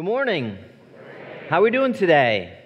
Good 0.00 0.06
morning. 0.06 0.56
How 1.50 1.58
are 1.58 1.62
we 1.62 1.70
doing 1.70 1.92
today? 1.92 2.56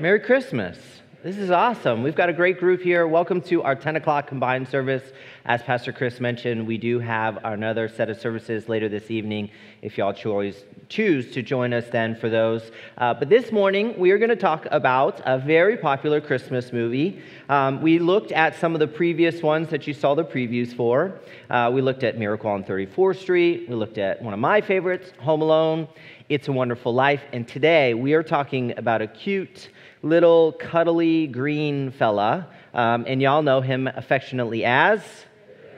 Merry 0.00 0.18
Christmas. 0.18 0.76
This 1.22 1.36
is 1.36 1.52
awesome. 1.52 2.02
We've 2.02 2.16
got 2.16 2.30
a 2.30 2.32
great 2.32 2.58
group 2.58 2.80
here. 2.80 3.06
Welcome 3.06 3.40
to 3.42 3.62
our 3.62 3.76
10 3.76 3.94
o'clock 3.94 4.26
combined 4.26 4.66
service. 4.66 5.04
As 5.44 5.62
Pastor 5.62 5.92
Chris 5.92 6.18
mentioned, 6.18 6.66
we 6.66 6.76
do 6.76 6.98
have 6.98 7.38
another 7.44 7.88
set 7.88 8.10
of 8.10 8.20
services 8.20 8.68
later 8.68 8.88
this 8.88 9.08
evening 9.10 9.50
if 9.82 9.96
y'all 9.96 10.12
choose, 10.12 10.64
choose 10.88 11.30
to 11.32 11.42
join 11.42 11.72
us 11.72 11.84
then 11.92 12.16
for 12.16 12.28
those. 12.28 12.72
Uh, 12.96 13.14
but 13.14 13.28
this 13.28 13.52
morning, 13.52 13.98
we 13.98 14.10
are 14.10 14.18
going 14.18 14.28
to 14.28 14.36
talk 14.36 14.66
about 14.70 15.20
a 15.26 15.38
very 15.38 15.76
popular 15.76 16.20
Christmas 16.20 16.72
movie. 16.72 17.20
Um, 17.48 17.82
we 17.82 17.98
looked 17.98 18.32
at 18.32 18.56
some 18.56 18.74
of 18.74 18.80
the 18.80 18.88
previous 18.88 19.42
ones 19.42 19.70
that 19.70 19.86
you 19.86 19.94
saw 19.94 20.14
the 20.14 20.24
previews 20.24 20.74
for. 20.74 21.20
Uh, 21.50 21.70
we 21.72 21.82
looked 21.82 22.02
at 22.02 22.18
Miracle 22.18 22.50
on 22.50 22.64
34th 22.64 23.20
Street. 23.20 23.68
We 23.68 23.74
looked 23.74 23.98
at 23.98 24.20
one 24.22 24.34
of 24.34 24.40
my 24.40 24.60
favorites, 24.60 25.12
Home 25.20 25.42
Alone. 25.42 25.88
It's 26.28 26.46
a 26.46 26.52
Wonderful 26.52 26.92
Life. 26.92 27.22
And 27.32 27.48
today 27.48 27.94
we 27.94 28.12
are 28.12 28.22
talking 28.22 28.78
about 28.78 29.00
a 29.00 29.06
cute, 29.06 29.70
little, 30.02 30.52
cuddly 30.52 31.26
green 31.26 31.90
fella. 31.90 32.48
Um, 32.74 33.06
and 33.08 33.22
y'all 33.22 33.40
know 33.40 33.62
him 33.62 33.86
affectionately 33.86 34.62
as 34.62 35.00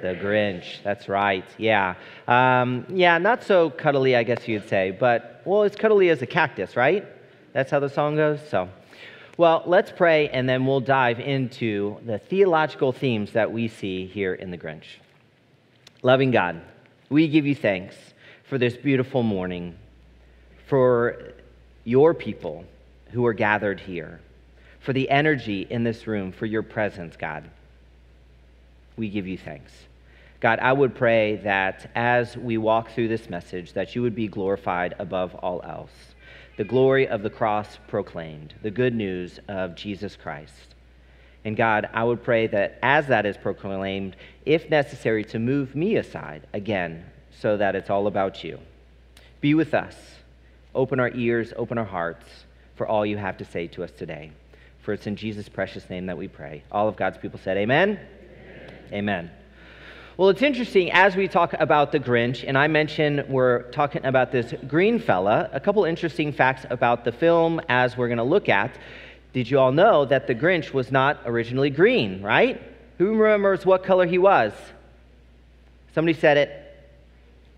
the 0.02 0.08
Grinch. 0.08 0.82
That's 0.82 1.08
right. 1.08 1.44
Yeah. 1.56 1.94
Um, 2.26 2.84
yeah, 2.88 3.18
not 3.18 3.44
so 3.44 3.70
cuddly, 3.70 4.16
I 4.16 4.24
guess 4.24 4.48
you'd 4.48 4.68
say, 4.68 4.90
but, 4.90 5.40
well, 5.44 5.62
it's 5.62 5.76
cuddly 5.76 6.08
as 6.08 6.20
a 6.20 6.26
cactus, 6.26 6.74
right? 6.74 7.06
That's 7.52 7.70
how 7.70 7.78
the 7.78 7.88
song 7.88 8.16
goes? 8.16 8.40
So. 8.48 8.68
Well, 9.36 9.62
let's 9.66 9.92
pray 9.92 10.30
and 10.30 10.48
then 10.48 10.66
we'll 10.66 10.80
dive 10.80 11.20
into 11.20 12.00
the 12.04 12.18
theological 12.18 12.90
themes 12.90 13.30
that 13.34 13.52
we 13.52 13.68
see 13.68 14.06
here 14.06 14.34
in 14.34 14.50
the 14.50 14.58
Grinch. 14.58 14.98
Loving 16.02 16.32
God, 16.32 16.60
we 17.08 17.28
give 17.28 17.46
you 17.46 17.54
thanks 17.54 17.94
for 18.42 18.58
this 18.58 18.76
beautiful 18.76 19.22
morning 19.22 19.76
for 20.70 21.32
your 21.82 22.14
people 22.14 22.64
who 23.10 23.26
are 23.26 23.32
gathered 23.32 23.80
here, 23.80 24.20
for 24.78 24.92
the 24.92 25.10
energy 25.10 25.66
in 25.68 25.82
this 25.82 26.06
room, 26.06 26.30
for 26.30 26.46
your 26.46 26.62
presence, 26.62 27.16
God. 27.16 27.50
We 28.96 29.08
give 29.08 29.26
you 29.26 29.36
thanks. 29.36 29.72
God, 30.38 30.60
I 30.60 30.72
would 30.72 30.94
pray 30.94 31.36
that 31.38 31.90
as 31.96 32.36
we 32.36 32.56
walk 32.56 32.92
through 32.92 33.08
this 33.08 33.28
message, 33.28 33.72
that 33.72 33.96
you 33.96 34.02
would 34.02 34.14
be 34.14 34.28
glorified 34.28 34.94
above 35.00 35.34
all 35.34 35.60
else. 35.64 35.90
The 36.56 36.62
glory 36.62 37.08
of 37.08 37.24
the 37.24 37.30
cross 37.30 37.80
proclaimed, 37.88 38.54
the 38.62 38.70
good 38.70 38.94
news 38.94 39.40
of 39.48 39.74
Jesus 39.74 40.14
Christ. 40.14 40.76
And 41.44 41.56
God, 41.56 41.88
I 41.92 42.04
would 42.04 42.22
pray 42.22 42.46
that 42.46 42.78
as 42.80 43.08
that 43.08 43.26
is 43.26 43.36
proclaimed, 43.36 44.14
if 44.46 44.70
necessary, 44.70 45.24
to 45.24 45.40
move 45.40 45.74
me 45.74 45.96
aside 45.96 46.46
again 46.52 47.06
so 47.40 47.56
that 47.56 47.74
it's 47.74 47.90
all 47.90 48.06
about 48.06 48.44
you. 48.44 48.60
Be 49.40 49.54
with 49.54 49.74
us 49.74 49.96
Open 50.74 51.00
our 51.00 51.10
ears, 51.14 51.52
open 51.56 51.78
our 51.78 51.84
hearts 51.84 52.26
for 52.76 52.86
all 52.86 53.04
you 53.04 53.16
have 53.16 53.38
to 53.38 53.44
say 53.44 53.66
to 53.68 53.84
us 53.84 53.90
today. 53.90 54.32
For 54.82 54.92
it's 54.92 55.06
in 55.06 55.16
Jesus' 55.16 55.48
precious 55.48 55.88
name 55.90 56.06
that 56.06 56.16
we 56.16 56.28
pray. 56.28 56.62
All 56.72 56.88
of 56.88 56.96
God's 56.96 57.18
people 57.18 57.38
said, 57.38 57.56
Amen. 57.56 57.90
Amen. 57.90 58.82
Amen. 58.92 59.30
Well, 60.16 60.28
it's 60.28 60.42
interesting 60.42 60.90
as 60.92 61.16
we 61.16 61.28
talk 61.28 61.54
about 61.54 61.92
the 61.92 61.98
Grinch, 61.98 62.44
and 62.46 62.58
I 62.58 62.68
mentioned 62.68 63.24
we're 63.28 63.62
talking 63.70 64.04
about 64.04 64.32
this 64.32 64.52
green 64.68 64.98
fella, 64.98 65.48
a 65.52 65.60
couple 65.60 65.84
interesting 65.84 66.32
facts 66.32 66.66
about 66.68 67.04
the 67.04 67.12
film 67.12 67.60
as 67.68 67.96
we're 67.96 68.08
going 68.08 68.18
to 68.18 68.24
look 68.24 68.48
at. 68.48 68.74
Did 69.32 69.50
you 69.50 69.58
all 69.58 69.72
know 69.72 70.04
that 70.04 70.26
the 70.26 70.34
Grinch 70.34 70.74
was 70.74 70.92
not 70.92 71.20
originally 71.24 71.70
green, 71.70 72.20
right? 72.20 72.60
Who 72.98 73.16
remembers 73.16 73.64
what 73.64 73.82
color 73.82 74.04
he 74.04 74.18
was? 74.18 74.52
Somebody 75.94 76.18
said 76.18 76.36
it. 76.36 76.59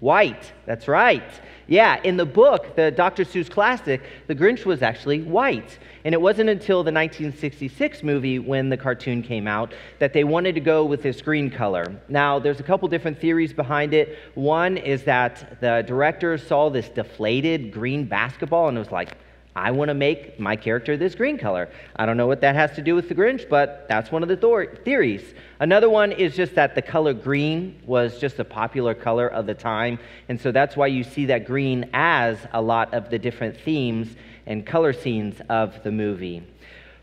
White. 0.02 0.52
That's 0.66 0.88
right. 0.88 1.22
Yeah, 1.68 2.00
in 2.02 2.16
the 2.16 2.26
book, 2.26 2.74
the 2.74 2.90
Dr. 2.90 3.22
Seuss 3.24 3.48
classic, 3.48 4.02
the 4.26 4.34
Grinch 4.34 4.64
was 4.64 4.82
actually 4.82 5.22
white. 5.22 5.78
And 6.04 6.12
it 6.12 6.20
wasn't 6.20 6.50
until 6.50 6.78
the 6.78 6.90
1966 6.90 8.02
movie, 8.02 8.40
when 8.40 8.68
the 8.68 8.76
cartoon 8.76 9.22
came 9.22 9.46
out, 9.46 9.72
that 10.00 10.12
they 10.12 10.24
wanted 10.24 10.56
to 10.56 10.60
go 10.60 10.84
with 10.84 11.04
this 11.04 11.22
green 11.22 11.48
color. 11.48 12.00
Now, 12.08 12.40
there's 12.40 12.58
a 12.58 12.64
couple 12.64 12.88
different 12.88 13.20
theories 13.20 13.52
behind 13.52 13.94
it. 13.94 14.18
One 14.34 14.76
is 14.76 15.04
that 15.04 15.60
the 15.60 15.84
director 15.86 16.36
saw 16.36 16.69
this 16.69 16.88
deflated 16.88 17.70
green 17.70 18.04
basketball 18.04 18.70
and 18.70 18.76
was 18.76 18.90
like, 18.90 19.16
I 19.54 19.70
want 19.70 19.88
to 19.88 19.94
make 19.94 20.40
my 20.40 20.56
character 20.56 20.96
this 20.96 21.14
green 21.14 21.36
color. 21.36 21.68
I 21.96 22.06
don't 22.06 22.16
know 22.16 22.26
what 22.26 22.40
that 22.40 22.54
has 22.54 22.72
to 22.76 22.82
do 22.82 22.94
with 22.94 23.08
the 23.08 23.14
Grinch, 23.14 23.48
but 23.48 23.86
that's 23.86 24.10
one 24.10 24.22
of 24.22 24.28
the 24.28 24.36
thor- 24.36 24.74
theories. 24.84 25.34
Another 25.60 25.90
one 25.90 26.10
is 26.10 26.34
just 26.34 26.54
that 26.54 26.74
the 26.74 26.80
color 26.80 27.12
green 27.12 27.78
was 27.84 28.18
just 28.18 28.38
a 28.38 28.44
popular 28.44 28.94
color 28.94 29.28
of 29.28 29.46
the 29.46 29.54
time. 29.54 29.98
And 30.28 30.40
so 30.40 30.52
that's 30.52 30.74
why 30.74 30.86
you 30.86 31.04
see 31.04 31.26
that 31.26 31.44
green 31.44 31.90
as 31.92 32.38
a 32.52 32.62
lot 32.62 32.94
of 32.94 33.10
the 33.10 33.18
different 33.18 33.60
themes 33.60 34.08
and 34.46 34.64
color 34.64 34.94
scenes 34.94 35.40
of 35.50 35.82
the 35.82 35.92
movie. 35.92 36.42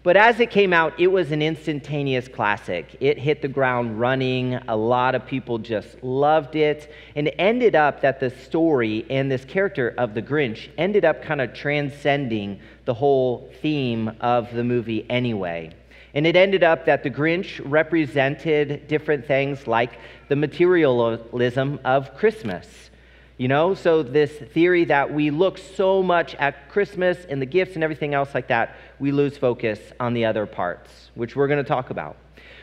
But 0.01 0.15
as 0.15 0.39
it 0.39 0.49
came 0.49 0.71
out, 0.71 0.97
it 0.97 1.07
was 1.07 1.31
an 1.31 1.41
instantaneous 1.41 2.29
classic. 2.29 2.95
It 3.01 3.19
hit 3.19 3.41
the 3.41 3.49
ground 3.49 3.99
running. 3.99 4.53
A 4.69 4.75
lot 4.75 5.13
of 5.13 5.25
people 5.25 5.57
just 5.57 6.01
loved 6.01 6.55
it. 6.55 6.89
And 7.15 7.27
it 7.27 7.35
ended 7.37 7.75
up 7.75 7.99
that 8.01 8.21
the 8.21 8.29
story 8.29 9.05
and 9.09 9.29
this 9.29 9.43
character 9.43 9.93
of 9.97 10.13
the 10.13 10.21
Grinch 10.21 10.69
ended 10.77 11.03
up 11.03 11.21
kind 11.21 11.41
of 11.41 11.53
transcending 11.53 12.61
the 12.85 12.93
whole 12.93 13.51
theme 13.61 14.11
of 14.21 14.53
the 14.53 14.63
movie 14.63 15.05
anyway. 15.09 15.71
And 16.13 16.25
it 16.25 16.37
ended 16.37 16.63
up 16.63 16.85
that 16.85 17.03
the 17.03 17.11
Grinch 17.11 17.61
represented 17.63 18.87
different 18.87 19.27
things 19.27 19.67
like 19.67 19.99
the 20.29 20.35
materialism 20.37 21.79
of 21.83 22.15
Christmas. 22.15 22.88
You 23.39 23.47
know, 23.47 23.73
so 23.73 24.03
this 24.03 24.33
theory 24.33 24.83
that 24.83 25.13
we 25.13 25.29
look 25.29 25.57
so 25.59 26.03
much 26.03 26.35
at 26.35 26.67
Christmas 26.67 27.17
and 27.29 27.41
the 27.41 27.45
gifts 27.45 27.75
and 27.75 27.85
everything 27.85 28.13
else 28.13 28.35
like 28.35 28.49
that, 28.49 28.75
we 28.99 29.13
lose 29.13 29.37
focus 29.37 29.79
on 29.97 30.13
the 30.13 30.25
other 30.25 30.45
parts, 30.45 31.09
which 31.15 31.37
we're 31.37 31.47
going 31.47 31.63
to 31.63 31.67
talk 31.67 31.89
about. 31.89 32.17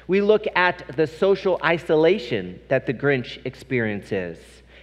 We 0.06 0.20
look 0.20 0.44
at 0.54 0.94
the 0.94 1.06
social 1.06 1.58
isolation 1.64 2.60
that 2.68 2.84
the 2.84 2.92
Grinch 2.92 3.40
experiences 3.46 4.36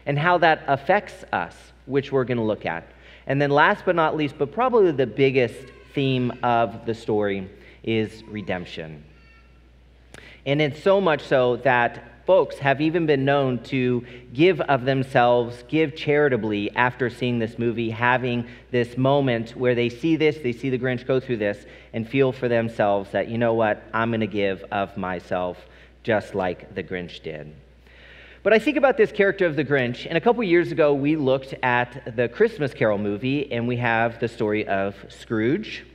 and 0.08 0.18
how 0.18 0.40
that 0.40 0.64
affects 0.66 1.26
us, 1.32 1.56
which 1.86 2.12
we're 2.12 2.26
going 2.26 2.40
to 2.40 2.44
look 2.44 2.66
at. 2.66 2.88
And 3.28 3.40
then, 3.40 3.52
last 3.52 3.86
but 3.86 3.96
not 3.96 4.18
least, 4.18 4.40
but 4.40 4.52
probably 4.52 4.92
the 4.92 5.06
biggest 5.06 5.60
theme 5.94 6.32
of 6.42 6.88
the 6.88 6.96
story 6.96 7.48
is 7.84 8.24
redemption. 8.24 9.04
And 10.48 10.60
it's 10.60 10.82
so 10.82 11.00
much 11.00 11.22
so 11.22 11.58
that 11.58 12.13
folks 12.26 12.58
have 12.58 12.80
even 12.80 13.06
been 13.06 13.26
known 13.26 13.60
to 13.64 14.06
give 14.34 14.62
of 14.62 14.86
themselves, 14.86 15.64
give 15.68 15.96
charitably 15.96 16.72
after 16.76 17.10
seeing 17.10 17.40
this 17.40 17.60
movie, 17.60 17.90
having 17.90 18.48
this 18.72 18.98
moment 18.98 19.52
where 19.52 19.76
they 19.76 19.90
see 19.90 20.16
this, 20.16 20.38
they 20.38 20.54
see 20.54 20.70
the 20.70 20.80
Grinch 20.80 21.06
go 21.06 21.20
through 21.20 21.38
this, 21.38 21.66
and 21.92 22.08
feel 22.08 22.32
for 22.32 22.48
themselves 22.48 23.12
that, 23.12 23.28
you 23.28 23.38
know 23.38 23.54
what, 23.54 23.84
I'm 23.94 24.10
going 24.10 24.22
to 24.22 24.28
give 24.28 24.64
of 24.72 24.96
myself 24.96 25.58
just 26.04 26.34
like 26.34 26.74
the 26.76 26.84
Grinch 26.84 27.22
did. 27.22 27.54
But 28.42 28.52
I 28.52 28.60
think 28.60 28.76
about 28.78 28.98
this 28.98 29.12
character 29.12 29.46
of 29.46 29.56
the 29.56 29.64
Grinch, 29.64 30.06
and 30.06 30.18
a 30.18 30.22
couple 30.22 30.44
years 30.44 30.72
ago 30.72 30.94
we 30.94 31.16
looked 31.16 31.54
at 31.64 32.16
the 32.16 32.28
Christmas 32.28 32.74
Carol 32.74 32.98
movie, 32.98 33.52
and 33.52 33.68
we 33.68 33.78
have 33.78 34.20
the 34.20 34.28
story 34.28 34.68
of 34.68 34.96
Scrooge. 35.10 35.86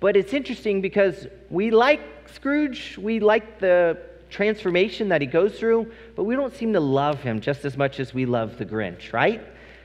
But 0.00 0.16
it's 0.16 0.34
interesting 0.34 0.80
because 0.82 1.26
we 1.48 1.70
like 1.70 2.00
Scrooge, 2.34 2.98
we 2.98 3.20
like 3.20 3.60
the 3.60 3.98
transformation 4.36 5.08
that 5.08 5.22
he 5.22 5.26
goes 5.26 5.58
through, 5.58 5.90
but 6.14 6.24
we 6.24 6.36
don't 6.36 6.54
seem 6.54 6.74
to 6.74 6.80
love 6.80 7.22
him 7.22 7.40
just 7.40 7.64
as 7.64 7.74
much 7.74 7.98
as 7.98 8.12
we 8.12 8.26
love 8.26 8.58
the 8.58 8.66
Grinch, 8.66 9.14
right? 9.14 9.42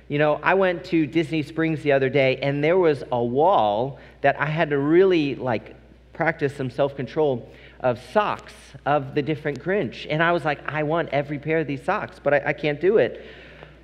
You 0.10 0.20
know, 0.20 0.42
I 0.44 0.56
went 0.56 0.84
to 0.86 1.08
Disney 1.08 1.42
Springs 1.42 1.82
the 1.84 1.94
other 1.94 2.10
day 2.10 2.36
and 2.36 2.62
there 2.62 2.78
was 2.78 3.02
a 3.14 3.24
wall 3.24 3.98
that 4.20 4.38
I 4.42 4.48
had 4.48 4.70
to 4.72 4.78
really 4.78 5.36
like 5.36 5.74
practice 6.12 6.54
some 6.54 6.70
self 6.70 6.98
control 6.98 7.50
of 7.80 7.98
socks 8.12 8.54
of 8.86 9.16
the 9.16 9.22
different 9.22 9.64
Grinch. 9.64 10.06
And 10.10 10.22
I 10.22 10.34
was 10.34 10.44
like, 10.44 10.60
I 10.70 10.84
want 10.84 11.08
every 11.14 11.40
pair 11.40 11.60
of 11.60 11.68
these 11.68 11.82
socks, 11.82 12.20
but 12.22 12.34
I, 12.34 12.42
I 12.48 12.54
can't 12.54 12.82
do 12.82 12.98
it. 12.98 13.26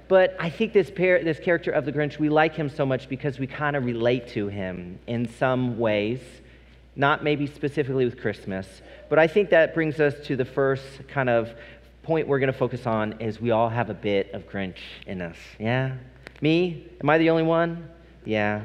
But 0.09 0.35
I 0.37 0.49
think 0.49 0.73
this, 0.73 0.91
pair, 0.91 1.23
this 1.23 1.39
character 1.39 1.71
of 1.71 1.85
the 1.85 1.93
Grinch, 1.93 2.19
we 2.19 2.27
like 2.27 2.55
him 2.55 2.69
so 2.69 2.85
much 2.85 3.07
because 3.07 3.39
we 3.39 3.47
kind 3.47 3.77
of 3.77 3.85
relate 3.85 4.27
to 4.29 4.49
him 4.49 4.99
in 5.07 5.29
some 5.29 5.79
ways, 5.79 6.19
not 6.97 7.23
maybe 7.23 7.47
specifically 7.47 8.03
with 8.03 8.19
Christmas, 8.19 8.81
but 9.07 9.19
I 9.19 9.27
think 9.27 9.51
that 9.51 9.73
brings 9.73 9.99
us 9.99 10.15
to 10.25 10.35
the 10.35 10.45
first 10.45 11.07
kind 11.07 11.29
of 11.29 11.53
point 12.01 12.27
we're 12.27 12.39
going 12.39 12.51
to 12.51 12.57
focus 12.57 12.87
on 12.87 13.13
is 13.21 13.39
we 13.39 13.51
all 13.51 13.69
have 13.69 13.89
a 13.89 13.93
bit 13.93 14.31
of 14.33 14.49
Grinch 14.49 14.79
in 15.05 15.21
us. 15.21 15.37
Yeah? 15.59 15.93
Me? 16.41 16.87
Am 17.01 17.09
I 17.09 17.17
the 17.17 17.29
only 17.29 17.43
one? 17.43 17.87
Yeah. 18.25 18.63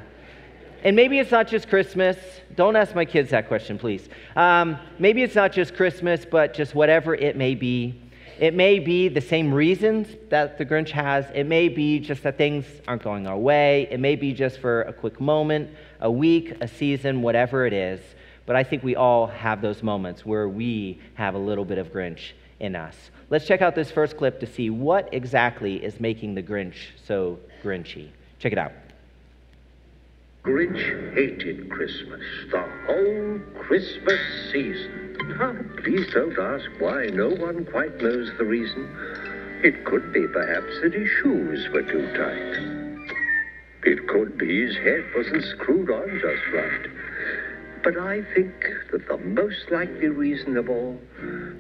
And 0.82 0.96
maybe 0.96 1.18
it's 1.18 1.30
not 1.30 1.46
just 1.46 1.68
Christmas. 1.68 2.16
Don't 2.56 2.74
ask 2.74 2.94
my 2.94 3.04
kids 3.04 3.30
that 3.30 3.48
question, 3.48 3.78
please. 3.78 4.08
Um, 4.34 4.78
maybe 4.98 5.22
it's 5.22 5.34
not 5.34 5.52
just 5.52 5.74
Christmas, 5.74 6.24
but 6.24 6.54
just 6.54 6.74
whatever 6.74 7.14
it 7.14 7.36
may 7.36 7.54
be. 7.54 8.00
It 8.38 8.54
may 8.54 8.78
be 8.78 9.08
the 9.08 9.20
same 9.20 9.52
reasons 9.52 10.08
that 10.30 10.58
the 10.58 10.64
Grinch 10.64 10.90
has. 10.90 11.26
It 11.34 11.44
may 11.44 11.68
be 11.68 12.00
just 12.00 12.22
that 12.24 12.38
things 12.38 12.64
aren't 12.88 13.02
going 13.02 13.26
our 13.26 13.36
way. 13.36 13.86
It 13.90 14.00
may 14.00 14.16
be 14.16 14.32
just 14.32 14.58
for 14.58 14.82
a 14.82 14.92
quick 14.92 15.20
moment, 15.20 15.70
a 16.00 16.10
week, 16.10 16.56
a 16.60 16.66
season, 16.66 17.22
whatever 17.22 17.66
it 17.66 17.72
is. 17.72 18.00
But 18.46 18.56
I 18.56 18.64
think 18.64 18.82
we 18.82 18.96
all 18.96 19.26
have 19.28 19.62
those 19.62 19.82
moments 19.82 20.26
where 20.26 20.48
we 20.48 21.00
have 21.14 21.34
a 21.34 21.38
little 21.38 21.64
bit 21.64 21.78
of 21.78 21.92
Grinch 21.92 22.32
in 22.60 22.76
us. 22.76 22.96
Let's 23.30 23.46
check 23.46 23.62
out 23.62 23.74
this 23.74 23.90
first 23.90 24.16
clip 24.16 24.40
to 24.40 24.46
see 24.46 24.70
what 24.70 25.08
exactly 25.12 25.82
is 25.82 26.00
making 26.00 26.34
the 26.34 26.42
Grinch 26.42 26.76
so 27.04 27.38
Grinchy. 27.62 28.08
Check 28.38 28.52
it 28.52 28.58
out. 28.58 28.72
Grinch 30.44 31.14
hated 31.14 31.70
Christmas, 31.70 32.20
the 32.50 32.64
whole 32.86 33.38
Christmas 33.62 34.20
season. 34.50 35.16
Ah, 35.40 35.54
please 35.82 36.12
don't 36.12 36.36
ask 36.36 36.68
why. 36.80 37.06
No 37.06 37.28
one 37.28 37.64
quite 37.64 37.96
knows 38.02 38.28
the 38.38 38.44
reason. 38.44 38.90
It 39.62 39.84
could 39.84 40.12
be, 40.12 40.26
perhaps, 40.26 40.80
that 40.82 40.94
his 40.94 41.08
shoes 41.22 41.68
were 41.72 41.82
too 41.82 42.06
tight. 42.18 42.82
It 43.84 44.08
could 44.08 44.36
be 44.36 44.66
his 44.66 44.76
head 44.78 45.04
wasn't 45.14 45.44
screwed 45.44 45.90
on 45.90 46.20
just 46.20 46.42
right. 46.52 46.86
But 47.82 47.98
I 47.98 48.22
think 48.34 48.52
that 48.92 49.08
the 49.08 49.18
most 49.18 49.70
likely 49.72 50.06
reason 50.06 50.56
of 50.56 50.68
all 50.68 51.00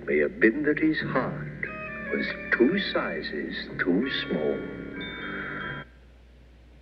may 0.06 0.18
have 0.18 0.38
been 0.38 0.62
that 0.64 0.78
his 0.78 1.00
heart 1.00 1.66
was 2.12 2.26
two 2.52 2.78
sizes 2.78 3.56
too 3.80 4.08
small. 4.28 4.58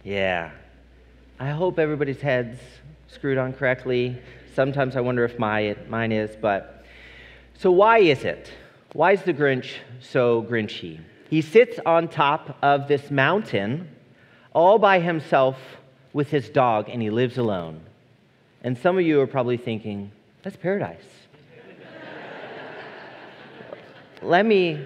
Yeah. 0.05 0.51
I 1.39 1.51
hope 1.51 1.79
everybody's 1.79 2.21
head's 2.21 2.61
screwed 3.09 3.39
on 3.39 3.55
correctly. 3.55 4.21
Sometimes 4.55 4.95
I 4.95 5.01
wonder 5.01 5.25
if 5.25 5.39
my, 5.39 5.75
mine 5.89 6.13
is, 6.13 6.37
but 6.37 6.85
so 7.57 7.71
why 7.71 7.99
is 7.99 8.25
it? 8.25 8.53
Why 8.93 9.13
is 9.13 9.23
the 9.23 9.33
Grinch 9.33 9.77
so 10.01 10.43
Grinchy? 10.43 11.01
He 11.31 11.41
sits 11.41 11.79
on 11.87 12.09
top 12.09 12.59
of 12.61 12.89
this 12.89 13.11
mountain 13.11 13.89
all 14.53 14.79
by 14.79 15.01
himself 15.01 15.57
with 16.13 16.29
his 16.29 16.51
dog 16.51 16.91
and 16.91 17.01
he 17.01 17.09
lives 17.09 17.39
alone. 17.39 17.81
And 18.63 18.77
some 18.77 18.99
of 18.99 19.05
you 19.05 19.21
are 19.21 19.27
probably 19.27 19.57
thinking, 19.57 20.13
that's 20.43 20.57
paradise. 20.57 21.05
Let 24.23 24.45
me 24.45 24.85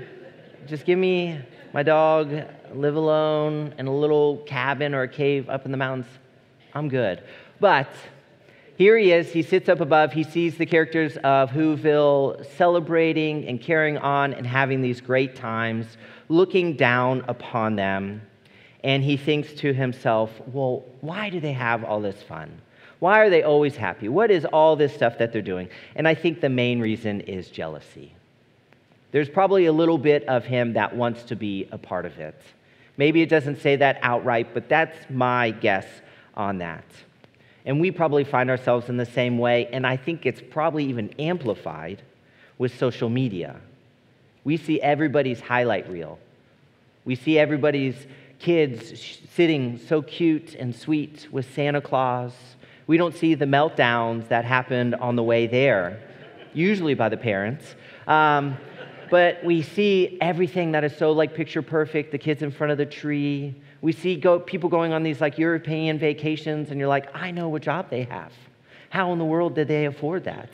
just 0.66 0.84
give 0.84 0.98
me 0.98 1.40
my 1.72 1.82
dog, 1.82 2.32
live 2.72 2.94
alone 2.94 3.74
in 3.78 3.88
a 3.88 3.94
little 3.94 4.38
cabin 4.46 4.94
or 4.94 5.02
a 5.02 5.08
cave 5.08 5.48
up 5.48 5.64
in 5.64 5.72
the 5.72 5.76
mountains. 5.76 6.06
I'm 6.72 6.88
good. 6.88 7.20
But 7.58 7.88
here 8.76 8.96
he 8.96 9.10
is. 9.10 9.32
He 9.32 9.42
sits 9.42 9.68
up 9.68 9.80
above. 9.80 10.12
He 10.12 10.22
sees 10.22 10.56
the 10.56 10.66
characters 10.66 11.16
of 11.24 11.50
Whoville 11.50 12.46
celebrating 12.56 13.48
and 13.48 13.60
carrying 13.60 13.98
on 13.98 14.34
and 14.34 14.46
having 14.46 14.82
these 14.82 15.00
great 15.00 15.34
times, 15.34 15.96
looking 16.28 16.76
down 16.76 17.24
upon 17.26 17.74
them. 17.74 18.22
And 18.84 19.02
he 19.02 19.16
thinks 19.16 19.52
to 19.54 19.72
himself, 19.72 20.30
well, 20.46 20.84
why 21.00 21.30
do 21.30 21.40
they 21.40 21.52
have 21.52 21.82
all 21.82 22.00
this 22.00 22.22
fun? 22.22 22.60
Why 22.98 23.20
are 23.20 23.30
they 23.30 23.42
always 23.42 23.76
happy? 23.76 24.08
What 24.08 24.30
is 24.30 24.44
all 24.44 24.76
this 24.76 24.94
stuff 24.94 25.18
that 25.18 25.32
they're 25.32 25.42
doing? 25.42 25.68
And 25.96 26.06
I 26.08 26.14
think 26.14 26.40
the 26.40 26.48
main 26.48 26.80
reason 26.80 27.20
is 27.22 27.48
jealousy. 27.48 28.12
There's 29.10 29.28
probably 29.28 29.66
a 29.66 29.72
little 29.72 29.98
bit 29.98 30.24
of 30.28 30.44
him 30.44 30.72
that 30.72 30.96
wants 30.96 31.22
to 31.24 31.36
be 31.36 31.68
a 31.70 31.78
part 31.78 32.06
of 32.06 32.18
it. 32.18 32.40
Maybe 32.96 33.22
it 33.22 33.28
doesn't 33.28 33.60
say 33.60 33.76
that 33.76 33.98
outright, 34.02 34.54
but 34.54 34.68
that's 34.68 34.96
my 35.10 35.50
guess 35.50 35.86
on 36.34 36.58
that. 36.58 36.84
And 37.64 37.80
we 37.80 37.90
probably 37.90 38.24
find 38.24 38.50
ourselves 38.50 38.88
in 38.88 38.96
the 38.96 39.06
same 39.06 39.38
way, 39.38 39.68
and 39.68 39.86
I 39.86 39.96
think 39.96 40.26
it's 40.26 40.42
probably 40.50 40.84
even 40.86 41.14
amplified 41.18 42.02
with 42.58 42.78
social 42.78 43.08
media. 43.08 43.56
We 44.44 44.56
see 44.56 44.80
everybody's 44.80 45.40
highlight 45.40 45.88
reel. 45.88 46.18
We 47.04 47.14
see 47.14 47.38
everybody's 47.38 47.96
kids 48.38 49.20
sitting 49.34 49.78
so 49.78 50.02
cute 50.02 50.54
and 50.54 50.74
sweet 50.74 51.28
with 51.30 51.52
Santa 51.54 51.80
Claus. 51.80 52.32
We 52.86 52.96
don't 52.96 53.14
see 53.14 53.34
the 53.34 53.46
meltdowns 53.46 54.28
that 54.28 54.44
happened 54.44 54.94
on 54.96 55.16
the 55.16 55.22
way 55.22 55.46
there, 55.46 56.00
usually 56.52 56.94
by 56.94 57.08
the 57.08 57.16
parents. 57.16 57.74
Um, 58.06 58.56
but 59.10 59.42
we 59.44 59.62
see 59.62 60.18
everything 60.20 60.72
that 60.72 60.84
is 60.84 60.96
so 60.96 61.12
like 61.12 61.34
picture 61.34 61.62
perfect 61.62 62.12
the 62.12 62.18
kids 62.18 62.42
in 62.42 62.50
front 62.50 62.72
of 62.72 62.78
the 62.78 62.86
tree, 62.86 63.54
we 63.84 63.92
see 63.92 64.16
go, 64.16 64.40
people 64.40 64.70
going 64.70 64.94
on 64.94 65.02
these 65.02 65.20
like 65.20 65.36
European 65.36 65.98
vacations, 65.98 66.70
and 66.70 66.80
you're 66.80 66.88
like, 66.88 67.14
I 67.14 67.30
know 67.30 67.50
what 67.50 67.60
job 67.60 67.90
they 67.90 68.04
have. 68.04 68.32
How 68.88 69.12
in 69.12 69.18
the 69.18 69.26
world 69.26 69.54
did 69.54 69.68
they 69.68 69.84
afford 69.84 70.24
that? 70.24 70.48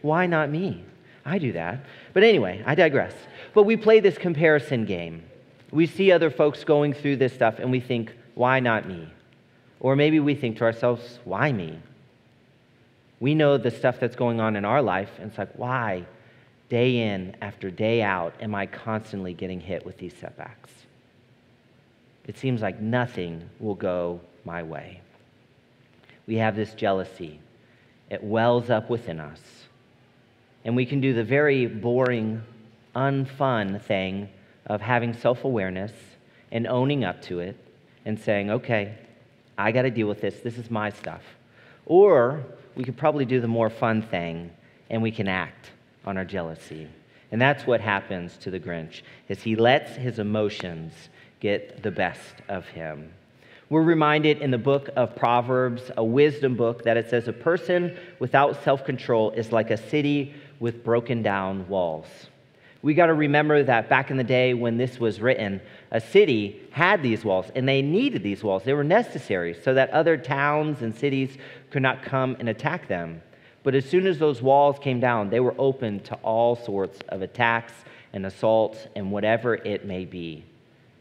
Why 0.00 0.26
not 0.26 0.48
me? 0.48 0.84
I 1.24 1.38
do 1.38 1.50
that. 1.52 1.84
But 2.12 2.22
anyway, 2.22 2.62
I 2.64 2.76
digress. 2.76 3.14
But 3.52 3.64
we 3.64 3.76
play 3.76 3.98
this 3.98 4.16
comparison 4.16 4.84
game. 4.84 5.24
We 5.72 5.86
see 5.86 6.12
other 6.12 6.30
folks 6.30 6.62
going 6.62 6.94
through 6.94 7.16
this 7.16 7.32
stuff, 7.32 7.58
and 7.58 7.70
we 7.70 7.80
think, 7.80 8.14
why 8.34 8.60
not 8.60 8.86
me? 8.86 9.08
Or 9.80 9.96
maybe 9.96 10.20
we 10.20 10.34
think 10.34 10.58
to 10.58 10.64
ourselves, 10.64 11.18
why 11.24 11.52
me? 11.52 11.78
We 13.20 13.34
know 13.34 13.56
the 13.56 13.70
stuff 13.70 13.98
that's 14.00 14.16
going 14.16 14.40
on 14.40 14.56
in 14.56 14.64
our 14.64 14.82
life, 14.82 15.10
and 15.18 15.28
it's 15.28 15.38
like, 15.38 15.52
why, 15.56 16.04
day 16.68 16.98
in 16.98 17.36
after 17.40 17.70
day 17.70 18.02
out, 18.02 18.34
am 18.40 18.54
I 18.54 18.66
constantly 18.66 19.34
getting 19.34 19.60
hit 19.60 19.84
with 19.84 19.98
these 19.98 20.14
setbacks? 20.14 20.70
it 22.28 22.36
seems 22.36 22.60
like 22.60 22.78
nothing 22.78 23.48
will 23.58 23.74
go 23.74 24.20
my 24.44 24.62
way. 24.62 25.00
We 26.26 26.36
have 26.36 26.54
this 26.54 26.74
jealousy, 26.74 27.40
it 28.10 28.22
wells 28.22 28.70
up 28.70 28.88
within 28.88 29.18
us. 29.18 29.40
And 30.64 30.76
we 30.76 30.84
can 30.84 31.00
do 31.00 31.14
the 31.14 31.24
very 31.24 31.66
boring, 31.66 32.42
unfun 32.94 33.80
thing 33.82 34.28
of 34.66 34.82
having 34.82 35.14
self 35.14 35.44
awareness 35.44 35.92
and 36.52 36.66
owning 36.66 37.02
up 37.02 37.22
to 37.22 37.40
it 37.40 37.56
and 38.04 38.20
saying, 38.20 38.50
okay, 38.50 38.94
I 39.58 39.72
got 39.72 39.82
to 39.82 39.90
deal 39.90 40.06
with 40.06 40.20
this. 40.20 40.40
This 40.40 40.56
is 40.56 40.70
my 40.70 40.90
stuff. 40.90 41.22
Or 41.84 42.44
we 42.76 42.84
could 42.84 42.96
probably 42.96 43.24
do 43.24 43.40
the 43.40 43.48
more 43.48 43.68
fun 43.68 44.02
thing 44.02 44.50
and 44.88 45.02
we 45.02 45.10
can 45.10 45.28
act 45.28 45.72
on 46.06 46.16
our 46.16 46.24
jealousy. 46.24 46.88
And 47.32 47.40
that's 47.40 47.66
what 47.66 47.80
happens 47.80 48.36
to 48.38 48.50
the 48.50 48.60
Grinch 48.60 49.02
is 49.28 49.42
he 49.42 49.56
lets 49.56 49.96
his 49.96 50.18
emotions 50.18 50.92
get 51.40 51.82
the 51.82 51.90
best 51.90 52.36
of 52.48 52.66
him. 52.68 53.12
We're 53.68 53.82
reminded 53.82 54.38
in 54.38 54.50
the 54.50 54.58
book 54.58 54.88
of 54.96 55.14
Proverbs, 55.14 55.90
a 55.98 56.04
wisdom 56.04 56.56
book, 56.56 56.84
that 56.84 56.96
it 56.96 57.10
says, 57.10 57.28
A 57.28 57.34
person 57.34 57.98
without 58.18 58.64
self 58.64 58.84
control 58.84 59.32
is 59.32 59.52
like 59.52 59.70
a 59.70 59.76
city 59.76 60.34
with 60.58 60.82
broken 60.82 61.22
down 61.22 61.68
walls. 61.68 62.06
We 62.80 62.94
got 62.94 63.06
to 63.06 63.14
remember 63.14 63.62
that 63.64 63.90
back 63.90 64.10
in 64.10 64.16
the 64.16 64.24
day 64.24 64.54
when 64.54 64.78
this 64.78 64.98
was 64.98 65.20
written, 65.20 65.60
a 65.90 66.00
city 66.00 66.60
had 66.70 67.02
these 67.02 67.24
walls 67.24 67.46
and 67.54 67.68
they 67.68 67.82
needed 67.82 68.22
these 68.22 68.44
walls. 68.44 68.62
They 68.64 68.74
were 68.74 68.84
necessary 68.84 69.54
so 69.54 69.74
that 69.74 69.90
other 69.90 70.16
towns 70.16 70.82
and 70.82 70.94
cities 70.94 71.36
could 71.70 71.82
not 71.82 72.02
come 72.02 72.36
and 72.38 72.48
attack 72.48 72.88
them. 72.88 73.22
But 73.62 73.74
as 73.74 73.88
soon 73.88 74.06
as 74.06 74.18
those 74.18 74.40
walls 74.40 74.78
came 74.78 75.00
down, 75.00 75.30
they 75.30 75.40
were 75.40 75.54
open 75.58 76.00
to 76.00 76.14
all 76.16 76.56
sorts 76.56 77.00
of 77.08 77.22
attacks 77.22 77.72
and 78.12 78.26
assaults 78.26 78.86
and 78.96 79.10
whatever 79.10 79.54
it 79.54 79.84
may 79.84 80.04
be 80.04 80.44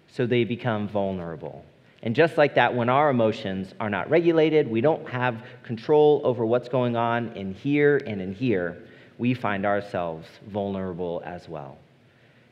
so 0.09 0.25
they 0.25 0.43
become 0.43 0.87
vulnerable. 0.87 1.63
And 2.03 2.15
just 2.15 2.37
like 2.37 2.55
that, 2.55 2.73
when 2.73 2.89
our 2.89 3.09
emotions 3.09 3.73
are 3.79 3.89
not 3.89 4.09
regulated, 4.09 4.67
we 4.67 4.81
don't 4.81 5.07
have 5.09 5.43
control 5.63 6.21
over 6.23 6.45
what's 6.45 6.69
going 6.69 6.95
on 6.95 7.29
in 7.35 7.53
here 7.53 8.01
and 8.05 8.21
in 8.21 8.33
here, 8.33 8.77
we 9.17 9.33
find 9.33 9.65
ourselves 9.65 10.27
vulnerable 10.47 11.21
as 11.25 11.49
well. 11.49 11.77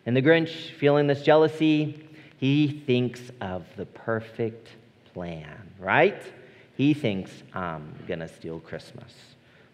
And 0.05 0.15
the 0.15 0.21
Grinch, 0.21 0.71
feeling 0.71 1.07
this 1.07 1.21
jealousy, 1.21 2.07
he 2.37 2.83
thinks 2.85 3.21
of 3.41 3.65
the 3.77 3.85
perfect 3.85 4.69
plan, 5.13 5.69
right? 5.79 6.21
He 6.75 6.93
thinks, 6.93 7.31
I'm 7.53 7.95
going 8.07 8.19
to 8.19 8.27
steal 8.27 8.59
Christmas. 8.59 9.13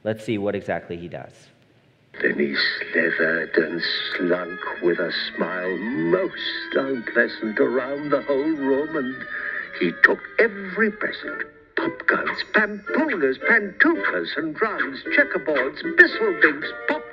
Let's 0.03 0.23
see 0.23 0.37
what 0.37 0.55
exactly 0.55 0.97
he 0.97 1.07
does. 1.07 1.33
Then 2.21 2.37
he 2.37 2.55
slithered 2.91 3.55
and 3.55 3.81
slunk 4.17 4.59
with 4.83 4.99
a 4.99 5.11
smile 5.35 5.77
most 5.77 6.75
unpleasant 6.75 7.59
around 7.59 8.09
the 8.11 8.21
whole 8.23 8.35
room, 8.35 8.95
and 8.95 9.15
he 9.79 9.91
took 10.03 10.19
every 10.39 10.91
present 10.91 11.43
popguns, 11.75 12.37
pampooners, 12.53 13.39
pantufas 13.49 14.37
and 14.37 14.53
drums, 14.55 14.99
checkerboards, 15.17 15.81
bistlebinks, 15.95 16.67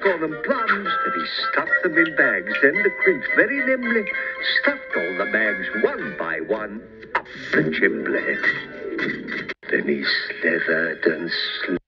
popcorn 0.08 0.32
and 0.32 0.44
plums, 0.44 0.88
and 1.04 1.14
he 1.14 1.26
stuffed 1.50 1.82
them 1.82 1.98
in 1.98 2.16
bags. 2.16 2.52
Then 2.62 2.74
the 2.74 2.90
Grinch 2.90 3.24
very 3.36 3.64
nimbly 3.64 4.10
stuffed 4.60 4.96
all 4.96 5.16
the 5.18 5.30
bags 5.32 5.66
one 5.82 6.16
by 6.18 6.40
one 6.40 6.82
up 7.14 7.26
the 7.52 7.70
chimney. 7.70 8.36
Then 9.70 9.88
he 9.88 10.04
slithered 10.04 11.04
and 11.04 11.30
slithered 11.30 11.78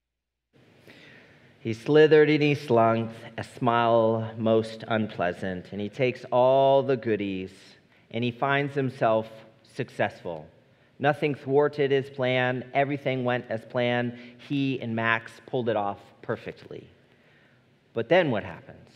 He 1.59 1.73
slithered 1.73 2.29
and 2.29 2.43
he 2.43 2.55
slunk, 2.55 3.11
a 3.37 3.43
smile 3.43 4.31
most 4.37 4.83
unpleasant, 4.87 5.67
and 5.71 5.81
he 5.81 5.89
takes 5.89 6.25
all 6.31 6.83
the 6.83 6.97
goodies 6.97 7.51
and 8.11 8.23
he 8.23 8.31
finds 8.31 8.73
himself 8.75 9.27
successful. 9.63 10.47
Nothing 10.99 11.33
thwarted 11.33 11.89
his 11.89 12.09
plan, 12.09 12.69
everything 12.73 13.23
went 13.23 13.45
as 13.49 13.65
planned. 13.65 14.17
He 14.49 14.79
and 14.81 14.95
Max 14.95 15.31
pulled 15.47 15.69
it 15.69 15.75
off 15.75 15.99
perfectly. 16.21 16.87
But 17.93 18.09
then 18.09 18.31
what 18.31 18.43
happens? 18.43 18.89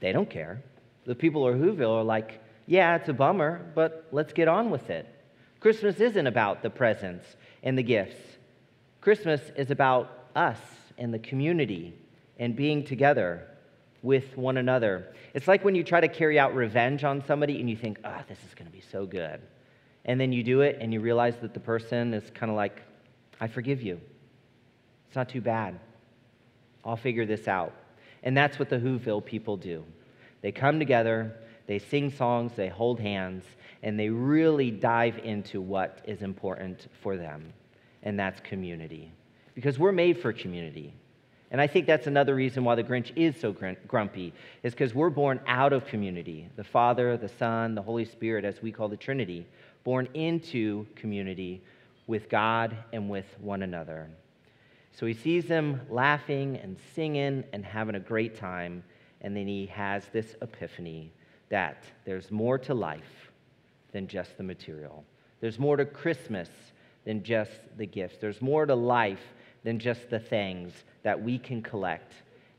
They 0.00 0.12
don't 0.12 0.28
care. 0.28 0.62
The 1.04 1.14
people 1.14 1.46
of 1.48 1.56
Whoville 1.56 2.00
are 2.00 2.04
like, 2.04 2.40
yeah, 2.66 2.96
it's 2.96 3.08
a 3.08 3.12
bummer, 3.12 3.64
but 3.74 4.06
let's 4.12 4.32
get 4.32 4.46
on 4.46 4.70
with 4.70 4.90
it. 4.90 5.06
Christmas 5.60 6.00
isn't 6.00 6.26
about 6.26 6.62
the 6.62 6.70
presents 6.70 7.24
and 7.62 7.76
the 7.76 7.82
gifts. 7.82 8.20
Christmas 9.00 9.40
is 9.56 9.70
about 9.70 10.28
us 10.36 10.60
and 10.98 11.12
the 11.12 11.18
community 11.18 11.94
and 12.38 12.54
being 12.54 12.84
together 12.84 13.46
with 14.02 14.36
one 14.36 14.58
another. 14.58 15.12
It's 15.34 15.48
like 15.48 15.64
when 15.64 15.74
you 15.74 15.82
try 15.82 16.00
to 16.00 16.08
carry 16.08 16.38
out 16.38 16.54
revenge 16.54 17.04
on 17.04 17.24
somebody 17.26 17.58
and 17.60 17.68
you 17.68 17.76
think, 17.76 17.98
oh, 18.04 18.20
this 18.28 18.38
is 18.46 18.54
going 18.54 18.66
to 18.66 18.72
be 18.72 18.82
so 18.92 19.06
good. 19.06 19.40
And 20.04 20.20
then 20.20 20.32
you 20.32 20.42
do 20.42 20.60
it 20.60 20.78
and 20.80 20.92
you 20.92 21.00
realize 21.00 21.36
that 21.38 21.54
the 21.54 21.60
person 21.60 22.14
is 22.14 22.30
kind 22.34 22.50
of 22.50 22.56
like, 22.56 22.82
I 23.40 23.48
forgive 23.48 23.82
you. 23.82 24.00
It's 25.08 25.16
not 25.16 25.28
too 25.28 25.40
bad. 25.40 25.80
I'll 26.84 26.96
figure 26.96 27.26
this 27.26 27.48
out. 27.48 27.72
And 28.22 28.36
that's 28.36 28.58
what 28.58 28.68
the 28.68 28.76
Whoville 28.76 29.24
people 29.24 29.56
do. 29.56 29.84
They 30.40 30.52
come 30.52 30.78
together, 30.78 31.34
they 31.66 31.78
sing 31.78 32.10
songs, 32.10 32.52
they 32.54 32.68
hold 32.68 33.00
hands, 33.00 33.44
and 33.82 33.98
they 33.98 34.08
really 34.08 34.70
dive 34.70 35.18
into 35.24 35.60
what 35.60 36.00
is 36.04 36.22
important 36.22 36.88
for 37.02 37.16
them, 37.16 37.52
and 38.02 38.18
that's 38.18 38.40
community. 38.40 39.12
Because 39.54 39.78
we're 39.78 39.92
made 39.92 40.20
for 40.20 40.32
community. 40.32 40.94
And 41.50 41.60
I 41.60 41.66
think 41.66 41.86
that's 41.86 42.06
another 42.06 42.34
reason 42.34 42.62
why 42.62 42.74
the 42.74 42.84
Grinch 42.84 43.10
is 43.16 43.40
so 43.40 43.56
grumpy, 43.86 44.34
is 44.62 44.74
because 44.74 44.94
we're 44.94 45.10
born 45.10 45.40
out 45.46 45.72
of 45.72 45.86
community 45.86 46.48
the 46.56 46.64
Father, 46.64 47.16
the 47.16 47.28
Son, 47.28 47.74
the 47.74 47.82
Holy 47.82 48.04
Spirit, 48.04 48.44
as 48.44 48.60
we 48.60 48.70
call 48.70 48.88
the 48.88 48.96
Trinity, 48.96 49.46
born 49.84 50.08
into 50.14 50.86
community 50.94 51.62
with 52.06 52.28
God 52.28 52.76
and 52.92 53.08
with 53.08 53.26
one 53.40 53.62
another. 53.62 54.08
So 54.98 55.06
he 55.06 55.14
sees 55.14 55.44
them 55.44 55.80
laughing 55.88 56.56
and 56.56 56.76
singing 56.92 57.44
and 57.52 57.64
having 57.64 57.94
a 57.94 58.00
great 58.00 58.34
time, 58.34 58.82
and 59.20 59.36
then 59.36 59.46
he 59.46 59.66
has 59.66 60.02
this 60.12 60.34
epiphany 60.42 61.12
that 61.50 61.84
there's 62.04 62.32
more 62.32 62.58
to 62.58 62.74
life 62.74 63.30
than 63.92 64.08
just 64.08 64.36
the 64.36 64.42
material. 64.42 65.04
There's 65.40 65.56
more 65.56 65.76
to 65.76 65.84
Christmas 65.84 66.48
than 67.04 67.22
just 67.22 67.52
the 67.76 67.86
gifts. 67.86 68.16
There's 68.20 68.42
more 68.42 68.66
to 68.66 68.74
life 68.74 69.22
than 69.62 69.78
just 69.78 70.10
the 70.10 70.18
things 70.18 70.72
that 71.04 71.22
we 71.22 71.38
can 71.38 71.62
collect 71.62 72.14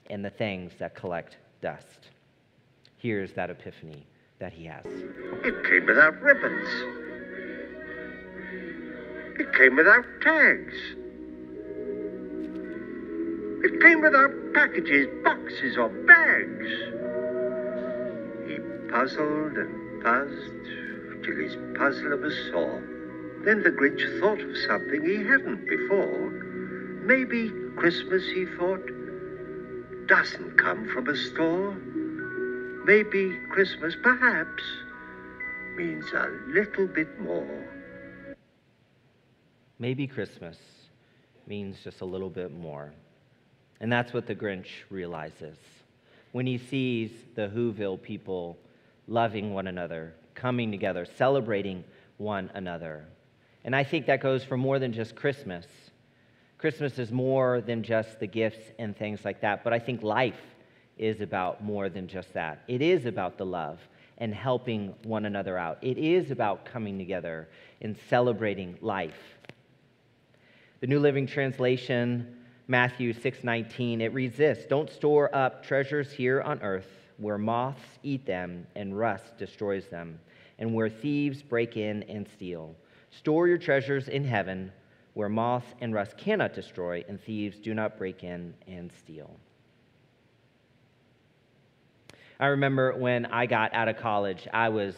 and 0.09 0.23
the 0.23 0.29
things 0.29 0.71
that 0.79 0.95
collect 0.95 1.35
dust. 1.61 2.07
Here's 2.95 3.33
that 3.33 3.49
epiphany 3.49 4.07
that 4.39 4.53
he 4.53 4.63
has. 4.63 4.85
It 4.85 5.61
came 5.65 5.85
without 5.85 6.21
ribbons. 6.21 6.69
It 9.37 9.53
came 9.57 9.75
without 9.75 10.05
tags. 10.21 10.75
It 13.61 13.81
came 13.81 14.01
without 14.01 14.31
packages, 14.53 15.07
boxes, 15.23 15.77
or 15.77 15.89
bags. 15.89 16.69
He 18.47 18.57
puzzled 18.89 19.57
and 19.57 20.03
puzzled 20.03 21.23
till 21.23 21.35
his 21.35 21.57
puzzler 21.77 22.15
was 22.17 22.35
sore. 22.51 22.81
Then 23.43 23.61
the 23.63 23.71
Grinch 23.71 24.19
thought 24.19 24.39
of 24.39 24.57
something 24.67 25.05
he 25.05 25.17
hadn't 25.17 25.67
before. 25.67 26.29
Maybe 27.03 27.51
Christmas, 27.75 28.23
he 28.33 28.45
thought, 28.57 28.85
doesn't 30.07 30.57
come 30.57 30.87
from 30.87 31.07
a 31.07 31.15
store. 31.15 31.73
Maybe 32.85 33.37
Christmas, 33.51 33.95
perhaps, 34.01 34.63
means 35.75 36.05
a 36.13 36.29
little 36.47 36.87
bit 36.87 37.19
more. 37.19 37.67
Maybe 39.79 40.07
Christmas 40.07 40.57
means 41.47 41.77
just 41.83 42.01
a 42.01 42.05
little 42.05 42.29
bit 42.29 42.51
more. 42.51 42.93
And 43.79 43.91
that's 43.91 44.13
what 44.13 44.27
the 44.27 44.35
Grinch 44.35 44.67
realizes 44.89 45.57
when 46.31 46.45
he 46.45 46.57
sees 46.57 47.11
the 47.35 47.47
Whoville 47.47 48.01
people 48.01 48.57
loving 49.07 49.53
one 49.53 49.67
another, 49.67 50.13
coming 50.35 50.71
together, 50.71 51.05
celebrating 51.05 51.83
one 52.17 52.51
another. 52.53 53.05
And 53.63 53.75
I 53.75 53.83
think 53.83 54.05
that 54.05 54.21
goes 54.21 54.43
for 54.43 54.57
more 54.57 54.79
than 54.79 54.93
just 54.93 55.15
Christmas. 55.15 55.65
Christmas 56.57 56.99
is 56.99 57.11
more 57.11 57.61
than 57.61 57.81
just 57.83 58.19
the 58.19 58.27
gifts 58.27 58.71
and 58.77 58.95
things 58.95 59.25
like 59.25 59.41
that, 59.41 59.63
but 59.63 59.73
I 59.73 59.79
think 59.79 60.03
life 60.03 60.39
is 60.97 61.21
about 61.21 61.63
more 61.63 61.89
than 61.89 62.07
just 62.07 62.33
that. 62.33 62.61
It 62.67 62.81
is 62.81 63.05
about 63.05 63.37
the 63.37 63.45
love 63.45 63.79
and 64.17 64.35
helping 64.35 64.93
one 65.03 65.25
another 65.25 65.57
out. 65.57 65.77
It 65.81 65.97
is 65.97 66.29
about 66.29 66.65
coming 66.65 66.97
together 66.97 67.47
and 67.81 67.97
celebrating 68.09 68.77
life. 68.81 69.37
The 70.81 70.87
New 70.87 70.99
Living 70.99 71.25
Translation 71.25 72.35
Matthew 72.69 73.13
6:19 73.13 73.99
it 73.99 74.13
reads 74.13 74.37
this 74.37 74.65
don't 74.65 74.91
store 74.91 75.33
up 75.35 75.65
treasures 75.65 76.11
here 76.11 76.39
on 76.39 76.61
earth 76.61 77.09
where 77.17 77.39
moths 77.39 77.97
eat 78.03 78.27
them 78.27 78.67
and 78.75 78.95
rust 78.95 79.39
destroys 79.39 79.87
them 79.87 80.19
and 80.59 80.75
where 80.75 80.87
thieves 80.87 81.41
break 81.41 81.77
in 81.77 82.03
and 82.03 82.27
steal. 82.27 82.75
Store 83.09 83.47
your 83.47 83.57
treasures 83.57 84.07
in 84.07 84.23
heaven 84.23 84.71
where 85.15 85.29
moths 85.29 85.73
and 85.81 85.95
rust 85.95 86.15
cannot 86.15 86.53
destroy 86.53 87.03
and 87.09 87.19
thieves 87.19 87.57
do 87.57 87.73
not 87.73 87.97
break 87.97 88.23
in 88.23 88.53
and 88.67 88.91
steal. 88.91 89.35
I 92.39 92.45
remember 92.45 92.95
when 92.95 93.25
I 93.25 93.47
got 93.47 93.73
out 93.73 93.87
of 93.87 93.97
college 93.97 94.47
I 94.53 94.69
was 94.69 94.95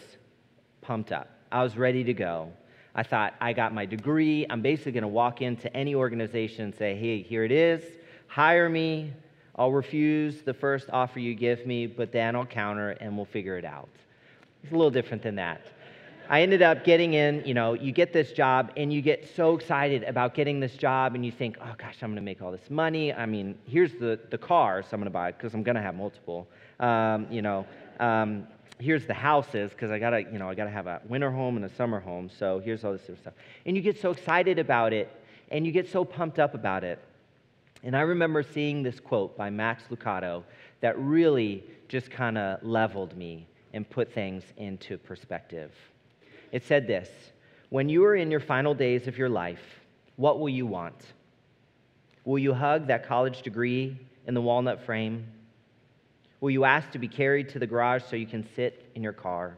pumped 0.81 1.13
up. 1.13 1.29
I 1.53 1.63
was 1.63 1.77
ready 1.77 2.03
to 2.03 2.13
go 2.13 2.51
I 2.93 3.03
thought, 3.03 3.35
I 3.39 3.53
got 3.53 3.73
my 3.73 3.85
degree. 3.85 4.45
I'm 4.49 4.61
basically 4.61 4.91
going 4.91 5.03
to 5.03 5.07
walk 5.07 5.41
into 5.41 5.73
any 5.75 5.95
organization 5.95 6.65
and 6.65 6.75
say, 6.75 6.95
hey, 6.95 7.21
here 7.21 7.43
it 7.43 7.51
is. 7.51 7.83
Hire 8.27 8.69
me. 8.69 9.13
I'll 9.55 9.71
refuse 9.71 10.41
the 10.41 10.53
first 10.53 10.89
offer 10.91 11.19
you 11.19 11.35
give 11.35 11.65
me, 11.65 11.87
but 11.87 12.11
then 12.11 12.35
I'll 12.35 12.45
counter 12.45 12.91
and 12.91 13.15
we'll 13.15 13.25
figure 13.25 13.57
it 13.57 13.65
out. 13.65 13.89
It's 14.63 14.71
a 14.71 14.75
little 14.75 14.91
different 14.91 15.23
than 15.23 15.35
that. 15.35 15.61
I 16.29 16.41
ended 16.41 16.61
up 16.61 16.85
getting 16.85 17.13
in, 17.13 17.43
you 17.45 17.53
know, 17.53 17.73
you 17.73 17.91
get 17.91 18.13
this 18.13 18.31
job 18.31 18.71
and 18.77 18.93
you 18.93 19.01
get 19.01 19.29
so 19.35 19.53
excited 19.53 20.03
about 20.03 20.33
getting 20.33 20.61
this 20.61 20.75
job 20.75 21.13
and 21.13 21.25
you 21.25 21.31
think, 21.31 21.57
oh 21.59 21.73
gosh, 21.77 21.97
I'm 22.01 22.09
going 22.09 22.15
to 22.15 22.21
make 22.21 22.41
all 22.41 22.53
this 22.53 22.69
money. 22.69 23.13
I 23.13 23.25
mean, 23.25 23.57
here's 23.65 23.93
the, 23.95 24.17
the 24.29 24.37
car, 24.37 24.81
so 24.81 24.89
I'm 24.93 24.99
going 25.01 25.05
to 25.05 25.11
buy 25.11 25.33
because 25.33 25.53
I'm 25.53 25.63
going 25.63 25.75
to 25.75 25.81
have 25.81 25.95
multiple. 25.95 26.47
Um, 26.81 27.27
you 27.29 27.41
know, 27.41 27.65
um, 27.99 28.47
here's 28.79 29.05
the 29.05 29.13
houses 29.13 29.71
because 29.71 29.91
I 29.91 29.99
gotta, 29.99 30.21
you 30.21 30.39
know, 30.39 30.49
I 30.49 30.55
gotta 30.55 30.71
have 30.71 30.87
a 30.87 31.01
winter 31.07 31.31
home 31.31 31.55
and 31.55 31.65
a 31.65 31.69
summer 31.69 31.99
home. 31.99 32.29
So 32.29 32.59
here's 32.59 32.83
all 32.83 32.91
this 32.91 33.01
sort 33.05 33.17
of 33.17 33.19
stuff. 33.19 33.33
And 33.65 33.75
you 33.75 33.81
get 33.81 33.99
so 34.01 34.11
excited 34.11 34.59
about 34.59 34.91
it 34.91 35.09
and 35.51 35.65
you 35.65 35.71
get 35.71 35.87
so 35.87 36.03
pumped 36.03 36.39
up 36.39 36.55
about 36.55 36.83
it. 36.83 36.99
And 37.83 37.95
I 37.95 38.01
remember 38.01 38.43
seeing 38.43 38.83
this 38.83 38.99
quote 38.99 39.37
by 39.37 39.49
Max 39.49 39.83
Lucado 39.89 40.43
that 40.81 40.97
really 40.99 41.63
just 41.87 42.09
kind 42.11 42.37
of 42.37 42.63
leveled 42.63 43.15
me 43.15 43.47
and 43.73 43.89
put 43.89 44.11
things 44.11 44.43
into 44.57 44.97
perspective. 44.97 45.71
It 46.51 46.63
said 46.65 46.87
this 46.87 47.09
When 47.69 47.89
you 47.89 48.03
are 48.05 48.15
in 48.15 48.31
your 48.31 48.39
final 48.39 48.73
days 48.73 49.07
of 49.07 49.17
your 49.17 49.29
life, 49.29 49.81
what 50.15 50.39
will 50.39 50.49
you 50.49 50.65
want? 50.65 50.95
Will 52.25 52.39
you 52.39 52.53
hug 52.53 52.87
that 52.87 53.07
college 53.07 53.41
degree 53.41 53.97
in 54.27 54.33
the 54.33 54.41
walnut 54.41 54.83
frame? 54.85 55.25
Will 56.41 56.49
you 56.49 56.65
ask 56.65 56.89
to 56.91 56.99
be 56.99 57.07
carried 57.07 57.49
to 57.49 57.59
the 57.59 57.67
garage 57.67 58.03
so 58.09 58.15
you 58.15 58.25
can 58.25 58.45
sit 58.55 58.89
in 58.95 59.03
your 59.03 59.13
car? 59.13 59.57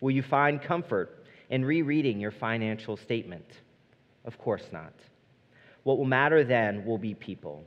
Will 0.00 0.10
you 0.10 0.22
find 0.22 0.62
comfort 0.62 1.24
in 1.48 1.64
rereading 1.64 2.20
your 2.20 2.30
financial 2.30 2.96
statement? 2.96 3.46
Of 4.26 4.38
course 4.38 4.68
not. 4.70 4.92
What 5.84 5.96
will 5.96 6.04
matter 6.04 6.44
then 6.44 6.84
will 6.84 6.98
be 6.98 7.14
people. 7.14 7.64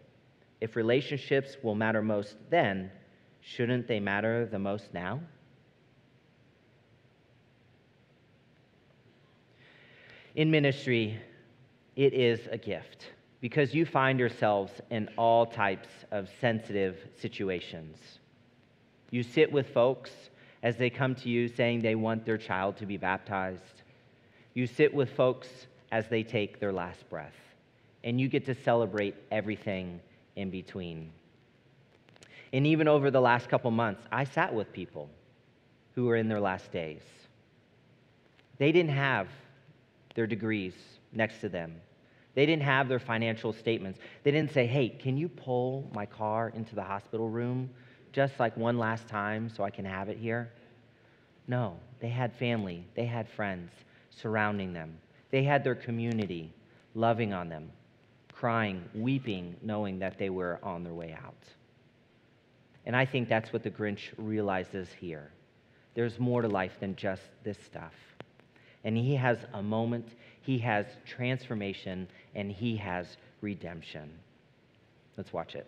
If 0.61 0.75
relationships 0.75 1.57
will 1.63 1.73
matter 1.73 2.03
most 2.03 2.35
then, 2.51 2.91
shouldn't 3.41 3.87
they 3.87 3.99
matter 3.99 4.45
the 4.45 4.59
most 4.59 4.93
now? 4.93 5.19
In 10.35 10.51
ministry, 10.51 11.19
it 11.95 12.13
is 12.13 12.47
a 12.51 12.57
gift 12.57 13.07
because 13.41 13.73
you 13.73 13.85
find 13.85 14.19
yourselves 14.19 14.71
in 14.91 15.09
all 15.17 15.45
types 15.45 15.89
of 16.11 16.29
sensitive 16.39 16.97
situations. 17.19 17.97
You 19.09 19.23
sit 19.23 19.51
with 19.51 19.69
folks 19.69 20.11
as 20.63 20.77
they 20.77 20.89
come 20.89 21.15
to 21.15 21.29
you 21.29 21.47
saying 21.47 21.81
they 21.81 21.95
want 21.95 22.23
their 22.23 22.37
child 22.37 22.77
to 22.77 22.85
be 22.85 22.97
baptized. 22.97 23.81
You 24.53 24.67
sit 24.67 24.93
with 24.93 25.09
folks 25.11 25.47
as 25.91 26.07
they 26.07 26.23
take 26.23 26.59
their 26.59 26.71
last 26.71 27.09
breath. 27.09 27.35
And 28.03 28.21
you 28.21 28.27
get 28.27 28.45
to 28.45 28.55
celebrate 28.55 29.15
everything 29.31 29.99
in 30.35 30.49
between. 30.49 31.11
And 32.53 32.65
even 32.67 32.87
over 32.87 33.11
the 33.11 33.21
last 33.21 33.49
couple 33.49 33.71
months, 33.71 34.03
I 34.11 34.23
sat 34.23 34.53
with 34.53 34.71
people 34.71 35.09
who 35.95 36.05
were 36.05 36.15
in 36.15 36.27
their 36.27 36.39
last 36.39 36.71
days. 36.71 37.01
They 38.57 38.71
didn't 38.71 38.91
have 38.91 39.27
their 40.15 40.27
degrees 40.27 40.73
next 41.11 41.41
to 41.41 41.49
them. 41.49 41.75
They 42.33 42.45
didn't 42.45 42.63
have 42.63 42.87
their 42.87 42.99
financial 42.99 43.51
statements. 43.51 43.99
They 44.23 44.31
didn't 44.31 44.51
say, 44.51 44.65
hey, 44.65 44.89
can 44.89 45.17
you 45.17 45.27
pull 45.27 45.89
my 45.93 46.05
car 46.05 46.49
into 46.55 46.75
the 46.75 46.83
hospital 46.83 47.29
room 47.29 47.69
just 48.13 48.39
like 48.39 48.55
one 48.55 48.77
last 48.77 49.07
time 49.07 49.49
so 49.49 49.63
I 49.63 49.69
can 49.69 49.85
have 49.85 50.09
it 50.09 50.17
here? 50.17 50.51
No, 51.47 51.77
they 51.99 52.09
had 52.09 52.33
family, 52.33 52.85
they 52.95 53.05
had 53.05 53.27
friends 53.27 53.71
surrounding 54.09 54.73
them, 54.73 54.97
they 55.29 55.43
had 55.43 55.63
their 55.63 55.75
community 55.75 56.53
loving 56.95 57.33
on 57.33 57.49
them, 57.49 57.71
crying, 58.31 58.83
weeping, 58.93 59.55
knowing 59.61 59.99
that 59.99 60.17
they 60.17 60.29
were 60.29 60.59
on 60.63 60.83
their 60.83 60.93
way 60.93 61.17
out. 61.23 61.43
And 62.85 62.95
I 62.95 63.05
think 63.05 63.29
that's 63.29 63.53
what 63.53 63.63
the 63.63 63.69
Grinch 63.69 64.11
realizes 64.17 64.89
here. 64.99 65.31
There's 65.93 66.19
more 66.19 66.41
to 66.41 66.47
life 66.47 66.79
than 66.79 66.95
just 66.95 67.21
this 67.43 67.57
stuff. 67.65 67.93
And 68.83 68.97
he 68.97 69.15
has 69.15 69.37
a 69.53 69.61
moment, 69.61 70.07
he 70.41 70.57
has 70.59 70.85
transformation, 71.05 72.07
and 72.35 72.51
he 72.51 72.75
has 72.77 73.17
redemption. 73.41 74.09
Let's 75.17 75.31
watch 75.31 75.55
it. 75.55 75.67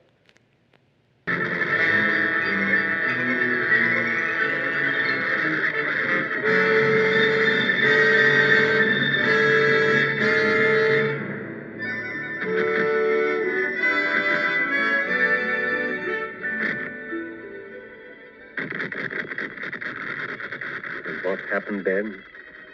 what 21.24 21.40
happened 21.50 21.86
then? 21.86 22.22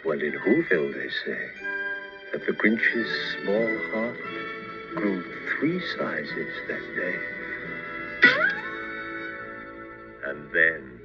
Well, 0.04 0.20
in 0.20 0.32
Whoville, 0.32 0.92
they 0.92 1.08
say, 1.24 1.69
that 2.32 2.46
the 2.46 2.52
Grinch's 2.52 3.10
small 3.42 3.78
heart 3.92 4.16
grew 4.94 5.24
three 5.58 5.80
sizes 5.96 6.54
that 6.68 6.82
day. 6.96 7.18
And 10.26 10.50
then 10.52 11.00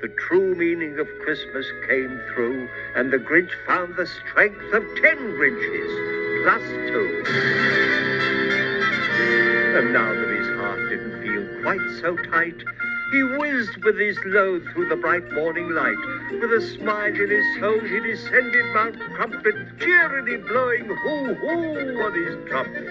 the 0.00 0.08
true 0.28 0.54
meaning 0.54 0.98
of 0.98 1.08
Christmas 1.24 1.66
came 1.88 2.20
through, 2.32 2.68
and 2.94 3.12
the 3.12 3.18
Grinch 3.18 3.50
found 3.66 3.96
the 3.96 4.06
strength 4.06 4.72
of 4.72 4.84
ten 5.00 5.16
Grinches, 5.16 6.44
plus 6.44 6.62
two. 6.90 7.24
And 9.78 9.92
now 9.92 10.12
that 10.12 10.28
his 10.28 10.48
heart 10.60 10.78
didn't 10.88 11.22
feel 11.22 11.62
quite 11.62 12.00
so 12.00 12.16
tight, 12.30 12.62
he 13.14 13.22
whizzed 13.22 13.76
with 13.84 13.96
his 13.96 14.18
load 14.26 14.60
through 14.72 14.88
the 14.88 14.96
bright 14.96 15.22
morning 15.34 15.70
light. 15.70 15.96
With 16.40 16.52
a 16.52 16.60
smile 16.60 17.14
in 17.14 17.30
his 17.30 17.60
soul, 17.60 17.78
he 17.78 18.00
descended 18.00 18.66
Mount 18.74 18.98
Crumpet, 19.14 19.54
cheerily 19.78 20.38
blowing 20.38 20.86
hoo-hoo 20.86 22.02
on 22.02 22.12
his 22.12 22.48
trumpet. 22.48 22.88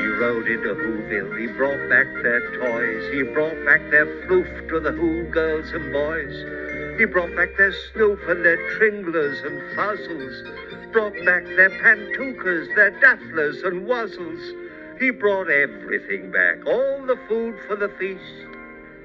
He 0.00 0.06
rode 0.16 0.48
into 0.48 0.74
Whoville, 0.74 1.38
he 1.38 1.46
brought 1.58 1.88
back 1.90 2.06
their 2.22 2.40
toys, 2.56 3.12
he 3.12 3.22
brought 3.34 3.62
back 3.66 3.82
their 3.90 4.06
floof 4.24 4.68
to 4.70 4.80
the 4.80 4.92
Who 4.92 5.24
girls 5.24 5.70
and 5.72 5.92
boys. 5.92 6.98
He 6.98 7.04
brought 7.04 7.36
back 7.36 7.54
their 7.58 7.72
snoof 7.92 8.26
and 8.30 8.42
their 8.42 8.78
tringlers 8.78 9.40
and 9.44 9.60
fuzzles, 9.76 10.92
brought 10.92 11.12
back 11.26 11.44
their 11.56 11.70
pantookas, 11.82 12.74
their 12.76 12.92
dafflers 12.92 13.62
and 13.62 13.86
wuzzles. 13.86 14.63
He 14.98 15.10
brought 15.10 15.50
everything 15.50 16.30
back, 16.30 16.64
all 16.66 17.04
the 17.04 17.18
food 17.28 17.58
for 17.66 17.74
the 17.74 17.88
feast. 17.98 18.22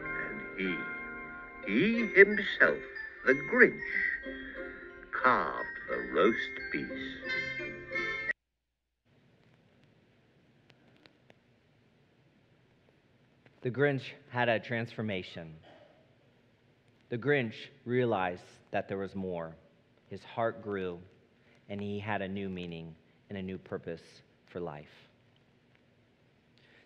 And 0.06 0.42
he, 0.58 0.76
he 1.68 2.08
himself, 2.16 2.78
the 3.26 3.34
Grinch, 3.52 3.80
carved 5.12 5.68
the 5.90 5.98
roast 6.14 6.38
beast. 6.72 6.94
The 13.62 13.72
Grinch 13.72 14.04
had 14.30 14.48
a 14.48 14.60
transformation. 14.60 15.54
The 17.10 17.18
Grinch 17.18 17.56
realized 17.84 18.44
that 18.72 18.88
there 18.88 19.00
was 19.00 19.16
more. 19.16 19.56
His 20.08 20.24
heart 20.24 20.62
grew, 20.62 21.00
and 21.68 21.82
he 21.82 22.00
had 22.00 22.22
a 22.22 22.28
new 22.28 22.48
meaning 22.48 22.96
and 23.30 23.38
a 23.38 23.42
new 23.42 23.58
purpose 23.58 24.04
for 24.48 24.60
life. 24.60 25.09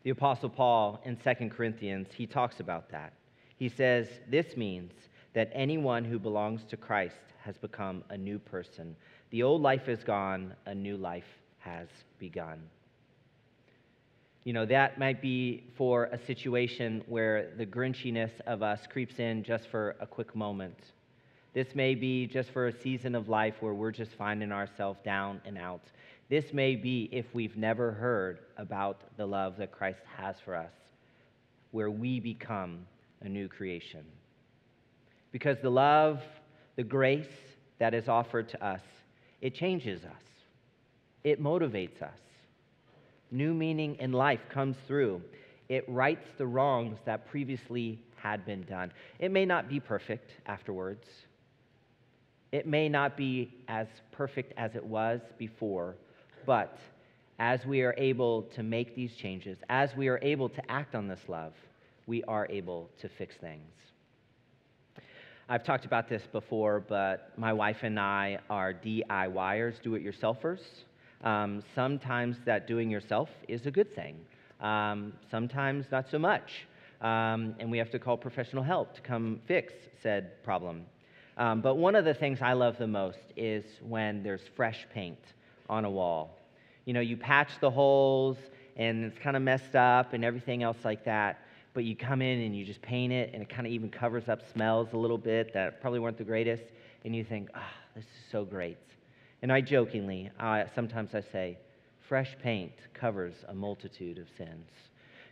The 0.04 0.10
Apostle 0.10 0.50
Paul 0.50 1.02
in 1.06 1.16
2 1.16 1.50
Corinthians, 1.50 2.10
he 2.14 2.28
talks 2.28 2.60
about 2.60 2.90
that. 2.92 3.14
He 3.56 3.70
says, 3.70 4.08
This 4.30 4.58
means 4.58 4.92
that 5.34 5.50
anyone 5.54 6.04
who 6.04 6.20
belongs 6.20 6.66
to 6.66 6.78
Christ 6.78 7.16
has 7.42 7.58
become 7.58 8.04
a 8.10 8.18
new 8.18 8.38
person. 8.38 8.98
The 9.30 9.44
old 9.44 9.62
life 9.62 9.88
is 9.88 10.04
gone, 10.04 10.54
a 10.66 10.76
new 10.76 10.98
life 10.98 11.40
has 11.60 11.88
begun. 12.20 12.62
You 14.44 14.52
know, 14.52 14.66
that 14.66 15.00
might 15.00 15.22
be 15.22 15.64
for 15.78 16.06
a 16.06 16.18
situation 16.26 17.02
where 17.08 17.52
the 17.58 17.66
grinchiness 17.66 18.32
of 18.46 18.62
us 18.62 18.82
creeps 18.92 19.20
in 19.20 19.42
just 19.42 19.68
for 19.70 19.96
a 20.02 20.06
quick 20.06 20.36
moment. 20.36 20.78
This 21.54 21.76
may 21.76 21.96
be 21.96 22.28
just 22.28 22.50
for 22.50 22.68
a 22.68 22.82
season 22.82 23.16
of 23.16 23.30
life 23.30 23.56
where 23.62 23.74
we're 23.74 23.92
just 23.92 24.12
finding 24.16 24.52
ourselves 24.52 25.00
down 25.06 25.40
and 25.46 25.58
out. 25.58 25.84
This 26.30 26.54
may 26.54 26.76
be 26.76 27.10
if 27.12 27.26
we've 27.34 27.58
never 27.58 27.92
heard 27.92 28.40
about 28.58 29.02
the 29.18 29.26
love 29.26 29.58
that 29.58 29.72
Christ 29.72 30.00
has 30.18 30.36
for 30.44 30.56
us, 30.56 30.72
where 31.72 31.92
we 31.92 32.20
become 32.20 32.86
a 33.22 33.30
new 33.30 33.48
creation. 33.48 34.04
Because 35.32 35.58
the 35.62 35.70
love, 35.70 36.22
the 36.76 36.84
grace 36.84 37.28
that 37.80 37.94
is 37.94 38.08
offered 38.08 38.50
to 38.50 38.66
us, 38.66 38.82
it 39.42 39.54
changes 39.54 40.04
us, 40.06 40.24
it 41.24 41.42
motivates 41.42 42.02
us. 42.02 42.20
New 43.32 43.54
meaning 43.54 43.96
in 44.00 44.12
life 44.12 44.42
comes 44.50 44.78
through. 44.88 45.22
It 45.68 45.84
rights 45.88 46.28
the 46.38 46.46
wrongs 46.46 47.00
that 47.06 47.28
previously 47.28 48.00
had 48.16 48.46
been 48.46 48.62
done. 48.64 48.92
It 49.20 49.32
may 49.32 49.46
not 49.46 49.68
be 49.68 49.80
perfect 49.80 50.32
afterwards. 50.46 51.08
It 52.52 52.68
may 52.68 52.88
not 52.88 53.18
be 53.18 53.56
as 53.68 53.88
perfect 54.12 54.54
as 54.56 54.76
it 54.76 54.86
was 54.86 55.20
before, 55.40 55.96
but 56.46 56.78
as 57.40 57.66
we 57.66 57.82
are 57.82 57.96
able 57.98 58.44
to 58.56 58.64
make 58.64 58.96
these 58.96 59.14
changes, 59.16 59.58
as 59.70 59.96
we 59.96 60.08
are 60.08 60.20
able 60.22 60.50
to 60.50 60.72
act 60.72 60.96
on 60.96 61.08
this 61.08 61.20
love, 61.28 61.54
we 62.06 62.24
are 62.26 62.48
able 62.50 62.90
to 63.02 63.10
fix 63.10 63.36
things. 63.36 63.72
I've 65.50 65.64
talked 65.64 65.86
about 65.86 66.08
this 66.08 66.24
before, 66.32 66.80
but 66.80 67.32
my 67.38 67.52
wife 67.52 67.78
and 67.84 68.00
I 68.00 68.40
are 68.50 68.74
DIYers, 68.74 69.82
do 69.82 69.96
it 69.96 70.04
yourselfers. 70.04 70.62
Um, 71.24 71.64
sometimes 71.76 72.38
that 72.46 72.68
doing 72.68 72.90
yourself 72.90 73.30
is 73.48 73.66
a 73.66 73.72
good 73.72 73.94
thing, 73.94 74.16
um, 74.62 75.14
sometimes 75.30 75.86
not 75.92 76.06
so 76.10 76.20
much. 76.20 76.66
Um, 77.02 77.56
and 77.60 77.70
we 77.70 77.78
have 77.78 77.92
to 77.92 78.00
call 78.00 78.16
professional 78.16 78.64
help 78.64 78.96
to 78.96 79.02
come 79.02 79.42
fix 79.46 79.74
said 80.02 80.44
problem. 80.44 80.86
Um, 81.38 81.62
but 81.62 81.76
one 81.76 81.96
of 81.96 82.06
the 82.06 82.14
things 82.14 82.40
I 82.42 82.54
love 82.54 82.78
the 82.78 82.88
most 82.88 83.18
is 83.36 83.66
when 83.82 84.22
there's 84.22 84.42
fresh 84.56 84.86
paint 84.94 85.20
on 85.70 85.86
a 85.86 85.90
wall. 85.90 86.38
You 86.86 86.94
know, 86.94 87.00
you 87.00 87.18
patch 87.18 87.50
the 87.62 87.72
holes 87.72 88.38
and 88.76 89.06
it's 89.06 89.20
kind 89.20 89.36
of 89.36 89.42
messed 89.42 89.76
up 89.76 90.14
and 90.14 90.26
everything 90.26 90.64
else 90.64 90.78
like 90.84 91.06
that, 91.06 91.46
but 91.74 91.84
you 91.84 91.96
come 91.96 92.22
in 92.22 92.42
and 92.42 92.56
you 92.56 92.66
just 92.66 92.82
paint 92.82 93.14
it 93.14 93.32
and 93.34 93.42
it 93.42 93.50
kind 93.50 93.66
of 93.66 93.74
even 93.74 93.90
covers 93.90 94.28
up 94.30 94.42
smells 94.52 94.94
a 94.94 94.98
little 94.98 95.18
bit 95.18 95.54
that 95.54 95.82
probably 95.82 96.00
weren't 96.00 96.18
the 96.18 96.24
greatest, 96.24 96.64
and 97.06 97.16
you 97.16 97.24
think, 97.24 97.50
ah, 97.56 97.60
oh, 97.62 97.90
this 97.96 98.04
is 98.04 98.32
so 98.32 98.46
great. 98.46 98.78
And 99.42 99.52
I 99.52 99.62
jokingly, 99.62 100.32
sometimes 100.74 101.14
I 101.14 101.22
say, 101.22 101.58
fresh 102.08 102.36
paint 102.42 102.74
covers 102.94 103.34
a 103.48 103.54
multitude 103.54 104.18
of 104.18 104.28
sins. 104.38 104.70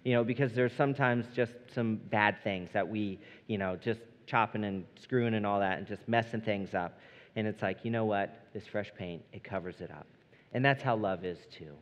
You 0.04 0.14
know, 0.14 0.24
because 0.24 0.54
there's 0.54 0.74
sometimes 0.74 1.28
just 1.34 1.54
some 1.74 1.96
bad 2.10 2.38
things 2.44 2.70
that 2.74 2.88
we, 2.88 3.20
you 3.48 3.58
know, 3.58 3.76
just 3.76 4.02
chopping 4.26 4.64
and 4.64 4.84
screwing 5.00 5.36
and 5.36 5.46
all 5.46 5.60
that 5.60 5.78
and 5.78 5.88
just 5.88 6.08
messing 6.08 6.42
things 6.42 6.74
up. 6.74 7.00
And 7.36 7.48
it's 7.48 7.62
like, 7.62 7.86
you 7.86 7.92
know 7.92 8.06
what? 8.06 8.48
This 8.54 8.66
fresh 8.66 8.92
paint, 8.98 9.22
it 9.32 9.44
covers 9.44 9.80
it 9.80 9.92
up. 9.92 10.08
And 10.54 10.64
that's 10.64 10.84
how 10.84 10.96
love 10.96 11.24
is 11.24 11.38
too. 11.58 11.74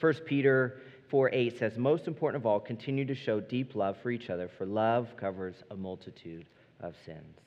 1 0.00 0.14
Peter 0.26 0.80
4 1.08 1.30
8 1.32 1.58
says, 1.58 1.78
Most 1.78 2.06
important 2.06 2.42
of 2.42 2.46
all, 2.46 2.58
continue 2.60 3.04
to 3.04 3.14
show 3.14 3.40
deep 3.40 3.74
love 3.74 3.96
for 4.02 4.10
each 4.10 4.30
other, 4.30 4.48
for 4.58 4.66
love 4.66 5.08
covers 5.16 5.56
a 5.70 5.76
multitude 5.76 6.46
of 6.80 6.94
sins. 7.04 7.38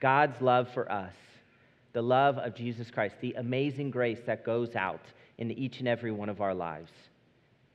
God's 0.00 0.40
love 0.40 0.68
for 0.72 0.90
us, 0.90 1.14
the 1.92 2.02
love 2.02 2.38
of 2.38 2.54
Jesus 2.54 2.90
Christ, 2.90 3.16
the 3.20 3.34
amazing 3.34 3.90
grace 3.90 4.20
that 4.26 4.44
goes 4.44 4.76
out 4.76 5.02
into 5.38 5.54
each 5.58 5.78
and 5.78 5.88
every 5.88 6.12
one 6.12 6.28
of 6.28 6.40
our 6.40 6.54
lives, 6.54 6.92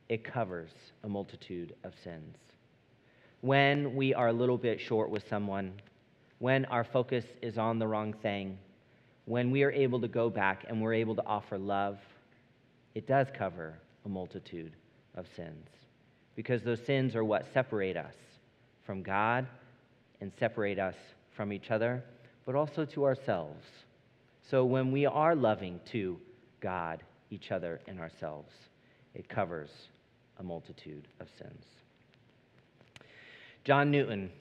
it 0.09 0.23
covers 0.23 0.71
a 1.03 1.09
multitude 1.09 1.75
of 1.83 1.93
sins. 2.03 2.38
When 3.41 3.95
we 3.95 4.13
are 4.13 4.27
a 4.27 4.33
little 4.33 4.57
bit 4.57 4.79
short 4.79 5.09
with 5.09 5.27
someone, 5.29 5.73
when 6.39 6.65
our 6.65 6.83
focus 6.83 7.25
is 7.41 7.57
on 7.57 7.79
the 7.79 7.88
wrong 7.88 8.13
thing, 8.13 8.57
when 9.30 9.52
we 9.52 9.62
are 9.62 9.72
able 9.72 10.02
to 10.02 10.08
go 10.08 10.28
back 10.28 10.65
and 10.68 10.82
we're 10.82 10.96
able 10.96 11.13
to 11.15 11.24
offer 11.24 11.56
love, 11.56 12.00
it 12.96 13.08
does 13.08 13.28
cover 13.38 13.78
a 14.04 14.10
multitude 14.10 14.74
of 15.13 15.28
sins. 15.36 15.68
Because 16.36 16.63
those 16.63 16.84
sins 16.84 17.15
are 17.15 17.24
what 17.24 17.46
separate 17.54 17.96
us 17.96 18.15
from 18.88 19.04
God 19.04 19.46
and 20.20 20.32
separate 20.39 20.80
us 20.80 20.96
from 21.38 21.54
each 21.54 21.70
other, 21.70 22.04
but 22.48 22.56
also 22.56 22.86
to 22.86 23.06
ourselves. 23.06 23.63
So 24.50 24.65
when 24.65 24.92
we 24.92 25.06
are 25.06 25.36
loving 25.36 25.80
to 25.92 26.20
God, 26.60 27.04
each 27.30 27.52
other, 27.52 27.80
and 27.88 28.00
ourselves. 28.00 28.52
It 29.13 29.30
covers 29.30 29.70
a 30.39 30.44
multitude 30.44 31.08
of 31.20 31.28
sins. 31.38 31.65
John 33.63 33.92
Newton, 33.92 34.32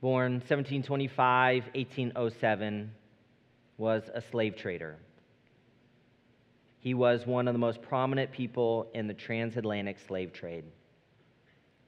born 0.00 0.32
1725, 0.32 1.64
1807, 1.74 2.90
was 3.78 4.02
a 4.14 4.20
slave 4.20 4.56
trader. 4.56 4.96
He 6.80 6.94
was 6.94 7.26
one 7.26 7.48
of 7.48 7.54
the 7.54 7.58
most 7.58 7.82
prominent 7.82 8.30
people 8.32 8.88
in 8.94 9.06
the 9.06 9.14
transatlantic 9.14 9.98
slave 10.06 10.32
trade, 10.32 10.64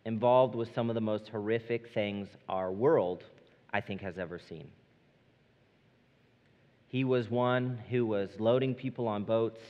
involved 0.04 0.54
with 0.54 0.74
some 0.74 0.90
of 0.90 0.94
the 0.94 1.00
most 1.00 1.28
horrific 1.28 1.92
things 1.94 2.28
our 2.48 2.72
world, 2.72 3.24
I 3.72 3.80
think, 3.80 4.00
has 4.00 4.18
ever 4.18 4.38
seen. 4.38 4.70
He 6.88 7.04
was 7.04 7.30
one 7.30 7.78
who 7.90 8.06
was 8.06 8.30
loading 8.38 8.74
people 8.74 9.06
on 9.06 9.24
boats. 9.24 9.60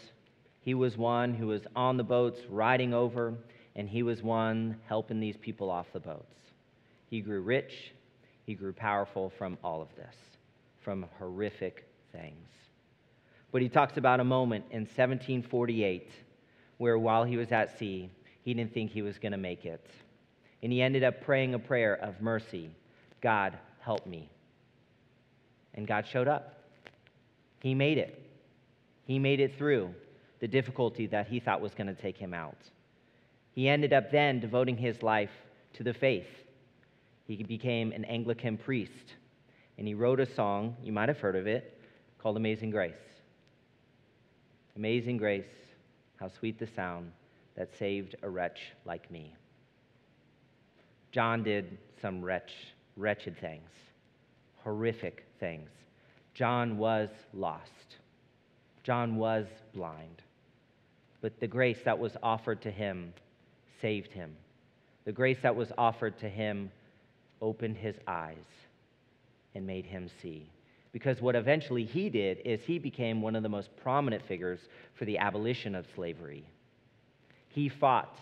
He 0.61 0.75
was 0.75 0.97
one 0.97 1.35
who 1.35 1.49
was 1.49 1.63
on 1.75 1.97
the 1.97 2.05
boats 2.05 2.41
riding 2.49 2.95
over, 2.95 3.35
and 3.75 3.89
he 3.89 4.03
was 4.03 4.23
one 4.23 4.77
helping 4.87 5.21
these 5.21 5.37
people 5.37 5.71
off 5.71 5.93
the 5.93 6.01
boats. 6.01 6.37
He 7.11 7.21
grew 7.21 7.41
rich, 7.41 7.93
he 8.47 8.55
grew 8.55 8.73
powerful 8.73 9.33
from 9.37 9.59
all 9.65 9.83
of 9.83 9.89
this, 9.97 10.15
from 10.81 11.07
horrific 11.19 11.88
things. 12.13 12.49
But 13.51 13.63
he 13.63 13.69
talks 13.69 13.97
about 13.97 14.21
a 14.21 14.25
moment 14.25 14.67
in 14.71 14.81
1748 14.81 16.11
where 16.79 16.99
while 16.99 17.25
he 17.25 17.37
was 17.37 17.51
at 17.51 17.79
sea, 17.79 18.11
he 18.43 18.55
didn't 18.55 18.73
think 18.73 18.91
he 18.91 19.03
was 19.03 19.19
going 19.19 19.33
to 19.33 19.39
make 19.39 19.65
it. 19.65 19.85
And 20.63 20.73
he 20.73 20.83
ended 20.83 21.05
up 21.05 21.23
praying 21.23 21.55
a 21.55 21.59
prayer 21.59 21.95
of 21.95 22.21
mercy 22.21 22.71
God, 23.21 23.59
help 23.81 24.07
me. 24.07 24.31
And 25.75 25.87
God 25.87 26.07
showed 26.07 26.29
up. 26.29 26.63
He 27.61 27.75
made 27.75 27.99
it. 27.99 28.23
He 29.07 29.19
made 29.19 29.41
it 29.41 29.57
through 29.59 29.93
the 30.41 30.47
difficulty 30.47 31.07
that 31.09 31.27
he 31.27 31.41
thought 31.41 31.61
was 31.61 31.75
going 31.75 31.89
to 31.89 32.01
take 32.01 32.17
him 32.17 32.33
out. 32.33 32.59
He 33.53 33.69
ended 33.69 33.93
up 33.93 34.13
then 34.13 34.39
devoting 34.39 34.77
his 34.77 35.03
life 35.03 35.33
to 35.75 35.83
the 35.83 35.93
faith. 35.93 36.29
He 37.27 37.43
became 37.43 37.93
an 37.93 38.05
Anglican 38.05 38.57
priest, 38.57 39.15
and 39.77 39.87
he 39.87 39.95
wrote 39.95 40.21
a 40.21 40.35
song, 40.35 40.77
you 40.83 40.93
might 40.93 41.09
have 41.09 41.19
heard 41.19 41.37
of 41.37 41.47
it, 41.47 41.78
called 42.19 42.37
Amazing 42.37 42.71
Grace. 42.71 42.95
Amazing 44.77 45.17
grace, 45.17 45.45
how 46.21 46.29
sweet 46.29 46.59
the 46.59 46.67
sound 46.67 47.11
that 47.57 47.77
saved 47.77 48.15
a 48.23 48.29
wretch 48.29 48.61
like 48.85 49.11
me. 49.11 49.35
John 51.11 51.43
did 51.43 51.79
some 52.01 52.25
wretch, 52.25 52.53
wretched 52.97 53.37
things, 53.39 53.71
horrific 54.63 55.27
things. 55.41 55.69
John 56.35 56.79
was 56.79 57.09
lost. 57.35 57.97
John 58.85 59.17
was 59.17 59.47
blind. 59.75 60.23
But 61.21 61.41
the 61.41 61.49
grace 61.49 61.81
that 61.85 61.99
was 61.99 62.17
offered 62.23 62.63
to 62.63 62.71
him 62.71 63.13
saved 63.81 64.13
him. 64.13 64.37
The 65.05 65.13
grace 65.13 65.39
that 65.43 65.57
was 65.57 65.73
offered 65.77 66.19
to 66.21 66.29
him 66.29 66.71
opened 67.43 67.77
his 67.77 67.97
eyes 68.07 68.37
and 69.55 69.67
made 69.67 69.87
him 69.87 70.09
see. 70.23 70.49
Because 70.99 71.23
what 71.23 71.37
eventually 71.37 71.85
he 71.85 72.11
did 72.11 72.39
is 72.45 72.61
he 72.63 72.81
became 72.81 73.23
one 73.23 73.37
of 73.37 73.45
the 73.45 73.49
most 73.49 73.71
prominent 73.77 74.27
figures 74.27 74.59
for 74.95 75.05
the 75.05 75.19
abolition 75.19 75.77
of 75.77 75.87
slavery. 75.95 76.45
He 77.51 77.69
fought 77.69 78.19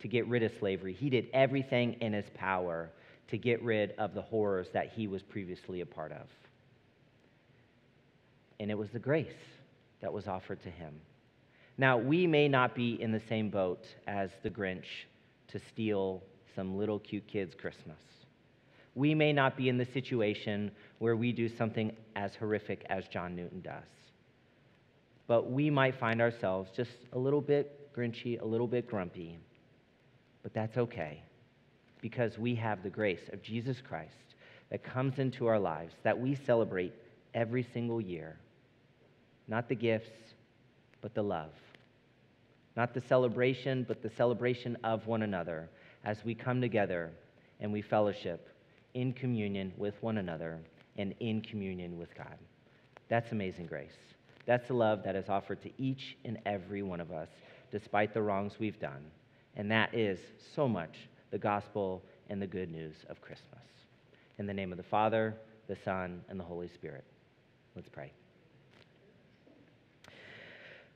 to 0.00 0.08
get 0.08 0.26
rid 0.26 0.42
of 0.42 0.52
slavery, 0.58 0.92
he 0.92 1.08
did 1.08 1.28
everything 1.32 1.94
in 2.00 2.12
his 2.12 2.26
power 2.34 2.90
to 3.30 3.38
get 3.38 3.62
rid 3.62 3.92
of 3.98 4.12
the 4.12 4.20
horrors 4.20 4.68
that 4.74 4.90
he 4.90 5.06
was 5.06 5.22
previously 5.22 5.80
a 5.80 5.86
part 5.86 6.12
of 6.12 6.26
and 8.60 8.70
it 8.70 8.78
was 8.78 8.90
the 8.90 8.98
grace 8.98 9.26
that 10.00 10.12
was 10.12 10.26
offered 10.26 10.60
to 10.62 10.70
him. 10.70 10.94
Now, 11.76 11.96
we 11.96 12.26
may 12.26 12.48
not 12.48 12.74
be 12.74 13.00
in 13.00 13.12
the 13.12 13.22
same 13.28 13.50
boat 13.50 13.86
as 14.06 14.30
the 14.42 14.50
Grinch 14.50 15.06
to 15.48 15.60
steal 15.72 16.22
some 16.56 16.76
little 16.76 16.98
cute 16.98 17.26
kid's 17.28 17.54
Christmas. 17.54 18.00
We 18.94 19.14
may 19.14 19.32
not 19.32 19.56
be 19.56 19.68
in 19.68 19.78
the 19.78 19.84
situation 19.84 20.72
where 20.98 21.16
we 21.16 21.32
do 21.32 21.48
something 21.48 21.94
as 22.16 22.34
horrific 22.34 22.84
as 22.88 23.06
John 23.08 23.34
Newton 23.34 23.60
does. 23.60 23.84
But 25.26 25.50
we 25.50 25.70
might 25.70 25.94
find 25.94 26.20
ourselves 26.20 26.70
just 26.74 26.90
a 27.12 27.18
little 27.18 27.40
bit 27.40 27.92
grinchy, 27.94 28.40
a 28.40 28.44
little 28.44 28.66
bit 28.66 28.88
grumpy. 28.88 29.38
But 30.42 30.54
that's 30.54 30.76
okay 30.76 31.22
because 32.00 32.38
we 32.38 32.54
have 32.54 32.82
the 32.82 32.90
grace 32.90 33.28
of 33.32 33.42
Jesus 33.42 33.80
Christ 33.80 34.14
that 34.70 34.82
comes 34.82 35.18
into 35.18 35.46
our 35.46 35.58
lives 35.58 35.94
that 36.02 36.18
we 36.18 36.34
celebrate 36.34 36.94
every 37.34 37.66
single 37.72 38.00
year 38.00 38.38
not 39.48 39.68
the 39.68 39.74
gifts, 39.74 40.10
but 41.00 41.14
the 41.14 41.22
love. 41.22 41.52
Not 42.76 42.94
the 42.94 43.00
celebration, 43.00 43.84
but 43.88 44.02
the 44.02 44.10
celebration 44.10 44.76
of 44.84 45.06
one 45.06 45.22
another 45.22 45.70
as 46.04 46.22
we 46.24 46.34
come 46.34 46.60
together 46.60 47.10
and 47.60 47.72
we 47.72 47.82
fellowship 47.82 48.50
in 48.94 49.12
communion 49.12 49.72
with 49.76 50.00
one 50.02 50.18
another 50.18 50.60
and 50.98 51.14
in 51.20 51.40
communion 51.40 51.96
with 51.96 52.14
God. 52.14 52.36
That's 53.08 53.32
amazing 53.32 53.66
grace. 53.66 53.96
That's 54.44 54.68
the 54.68 54.74
love 54.74 55.02
that 55.04 55.16
is 55.16 55.28
offered 55.28 55.62
to 55.62 55.70
each 55.78 56.16
and 56.24 56.38
every 56.44 56.82
one 56.82 57.00
of 57.00 57.12
us, 57.12 57.28
despite 57.70 58.12
the 58.12 58.22
wrongs 58.22 58.54
we've 58.58 58.80
done. 58.80 59.04
And 59.56 59.70
that 59.70 59.94
is 59.94 60.18
so 60.54 60.68
much 60.68 60.96
the 61.30 61.38
gospel 61.38 62.02
and 62.28 62.40
the 62.40 62.46
good 62.46 62.70
news 62.70 62.96
of 63.08 63.20
Christmas. 63.20 63.60
In 64.38 64.46
the 64.46 64.54
name 64.54 64.72
of 64.72 64.78
the 64.78 64.84
Father, 64.84 65.34
the 65.66 65.76
Son, 65.84 66.22
and 66.28 66.38
the 66.38 66.44
Holy 66.44 66.68
Spirit. 66.68 67.04
Let's 67.74 67.88
pray. 67.88 68.12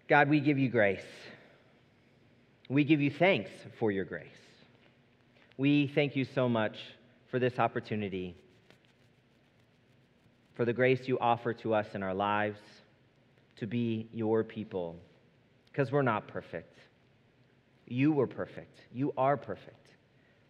God, 0.09 0.29
we 0.29 0.41
give 0.41 0.59
you 0.59 0.69
grace. 0.69 1.05
We 2.69 2.85
give 2.85 3.01
you 3.01 3.11
thanks 3.11 3.51
for 3.79 3.91
your 3.91 4.05
grace. 4.05 4.27
We 5.59 5.89
thank 5.95 6.17
you 6.17 6.25
so 6.25 6.49
much 6.49 6.77
for 7.31 7.39
this 7.39 7.59
opportunity, 7.59 8.35
for 10.55 10.65
the 10.65 10.73
grace 10.73 11.07
you 11.07 11.19
offer 11.19 11.53
to 11.55 11.75
us 11.75 11.87
in 11.95 12.03
our 12.03 12.15
lives 12.15 12.61
to 13.57 13.67
be 13.67 14.09
your 14.13 14.45
people, 14.45 14.97
because 15.71 15.93
we're 15.93 16.03
not 16.03 16.29
perfect. 16.29 16.79
You 17.87 18.13
were 18.13 18.27
perfect. 18.27 18.81
You 18.93 19.13
are 19.17 19.37
perfect, 19.37 19.89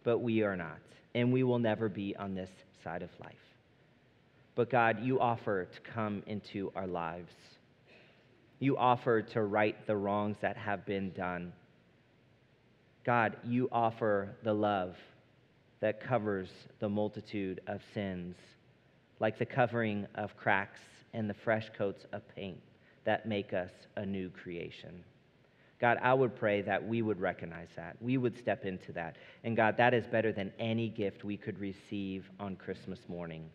but 0.03 0.19
we 0.19 0.43
are 0.43 0.55
not, 0.55 0.79
and 1.15 1.31
we 1.31 1.43
will 1.43 1.59
never 1.59 1.89
be 1.89 2.15
on 2.15 2.35
this 2.35 2.49
side 2.83 3.01
of 3.01 3.09
life. 3.21 3.35
But 4.55 4.69
God, 4.69 5.01
you 5.01 5.19
offer 5.19 5.65
to 5.65 5.79
come 5.81 6.23
into 6.27 6.71
our 6.75 6.87
lives 6.87 7.33
you 8.63 8.77
offer 8.77 9.21
to 9.21 9.41
right 9.43 9.75
the 9.87 9.95
wrongs 9.97 10.37
that 10.41 10.55
have 10.55 10.85
been 10.85 11.11
done. 11.11 11.51
God, 13.03 13.35
you 13.43 13.67
offer 13.73 14.37
the 14.41 14.53
love 14.53 14.95
that 15.81 15.99
covers 15.99 16.47
the 16.79 16.87
multitude 16.87 17.59
of 17.67 17.81
sins, 17.93 18.37
like 19.23 19.39
the 19.39 19.45
covering 19.45 20.05
of 20.15 20.35
cracks 20.35 20.81
and 21.13 21.29
the 21.29 21.33
fresh 21.33 21.69
coats 21.77 22.05
of 22.11 22.21
paint 22.35 22.59
that 23.05 23.25
make 23.25 23.53
us 23.53 23.71
a 23.95 24.05
new 24.05 24.29
creation. 24.29 25.01
God, 25.79 25.97
I 26.01 26.13
would 26.13 26.35
pray 26.35 26.61
that 26.63 26.85
we 26.85 27.01
would 27.01 27.21
recognize 27.21 27.69
that. 27.77 27.95
We 28.01 28.17
would 28.17 28.37
step 28.37 28.65
into 28.65 28.91
that. 28.91 29.15
And 29.45 29.55
God, 29.55 29.77
that 29.77 29.93
is 29.93 30.05
better 30.07 30.33
than 30.33 30.51
any 30.59 30.89
gift 30.89 31.23
we 31.23 31.37
could 31.37 31.57
receive 31.57 32.29
on 32.37 32.57
Christmas 32.57 32.99
morning. 33.07 33.49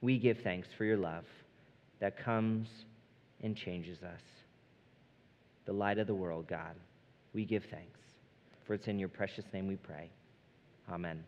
We 0.00 0.16
give 0.18 0.38
thanks 0.38 0.68
for 0.78 0.86
your 0.86 0.96
love 0.96 1.24
that 2.00 2.16
comes 2.16 2.68
and 3.42 3.54
changes 3.54 4.02
us. 4.02 4.22
The 5.66 5.74
light 5.74 5.98
of 5.98 6.06
the 6.06 6.14
world, 6.14 6.48
God, 6.48 6.74
we 7.34 7.44
give 7.44 7.64
thanks. 7.70 8.00
For 8.66 8.72
it's 8.72 8.88
in 8.88 8.98
your 8.98 9.10
precious 9.10 9.44
name 9.52 9.66
we 9.66 9.76
pray. 9.76 10.08
Amen. 10.90 11.22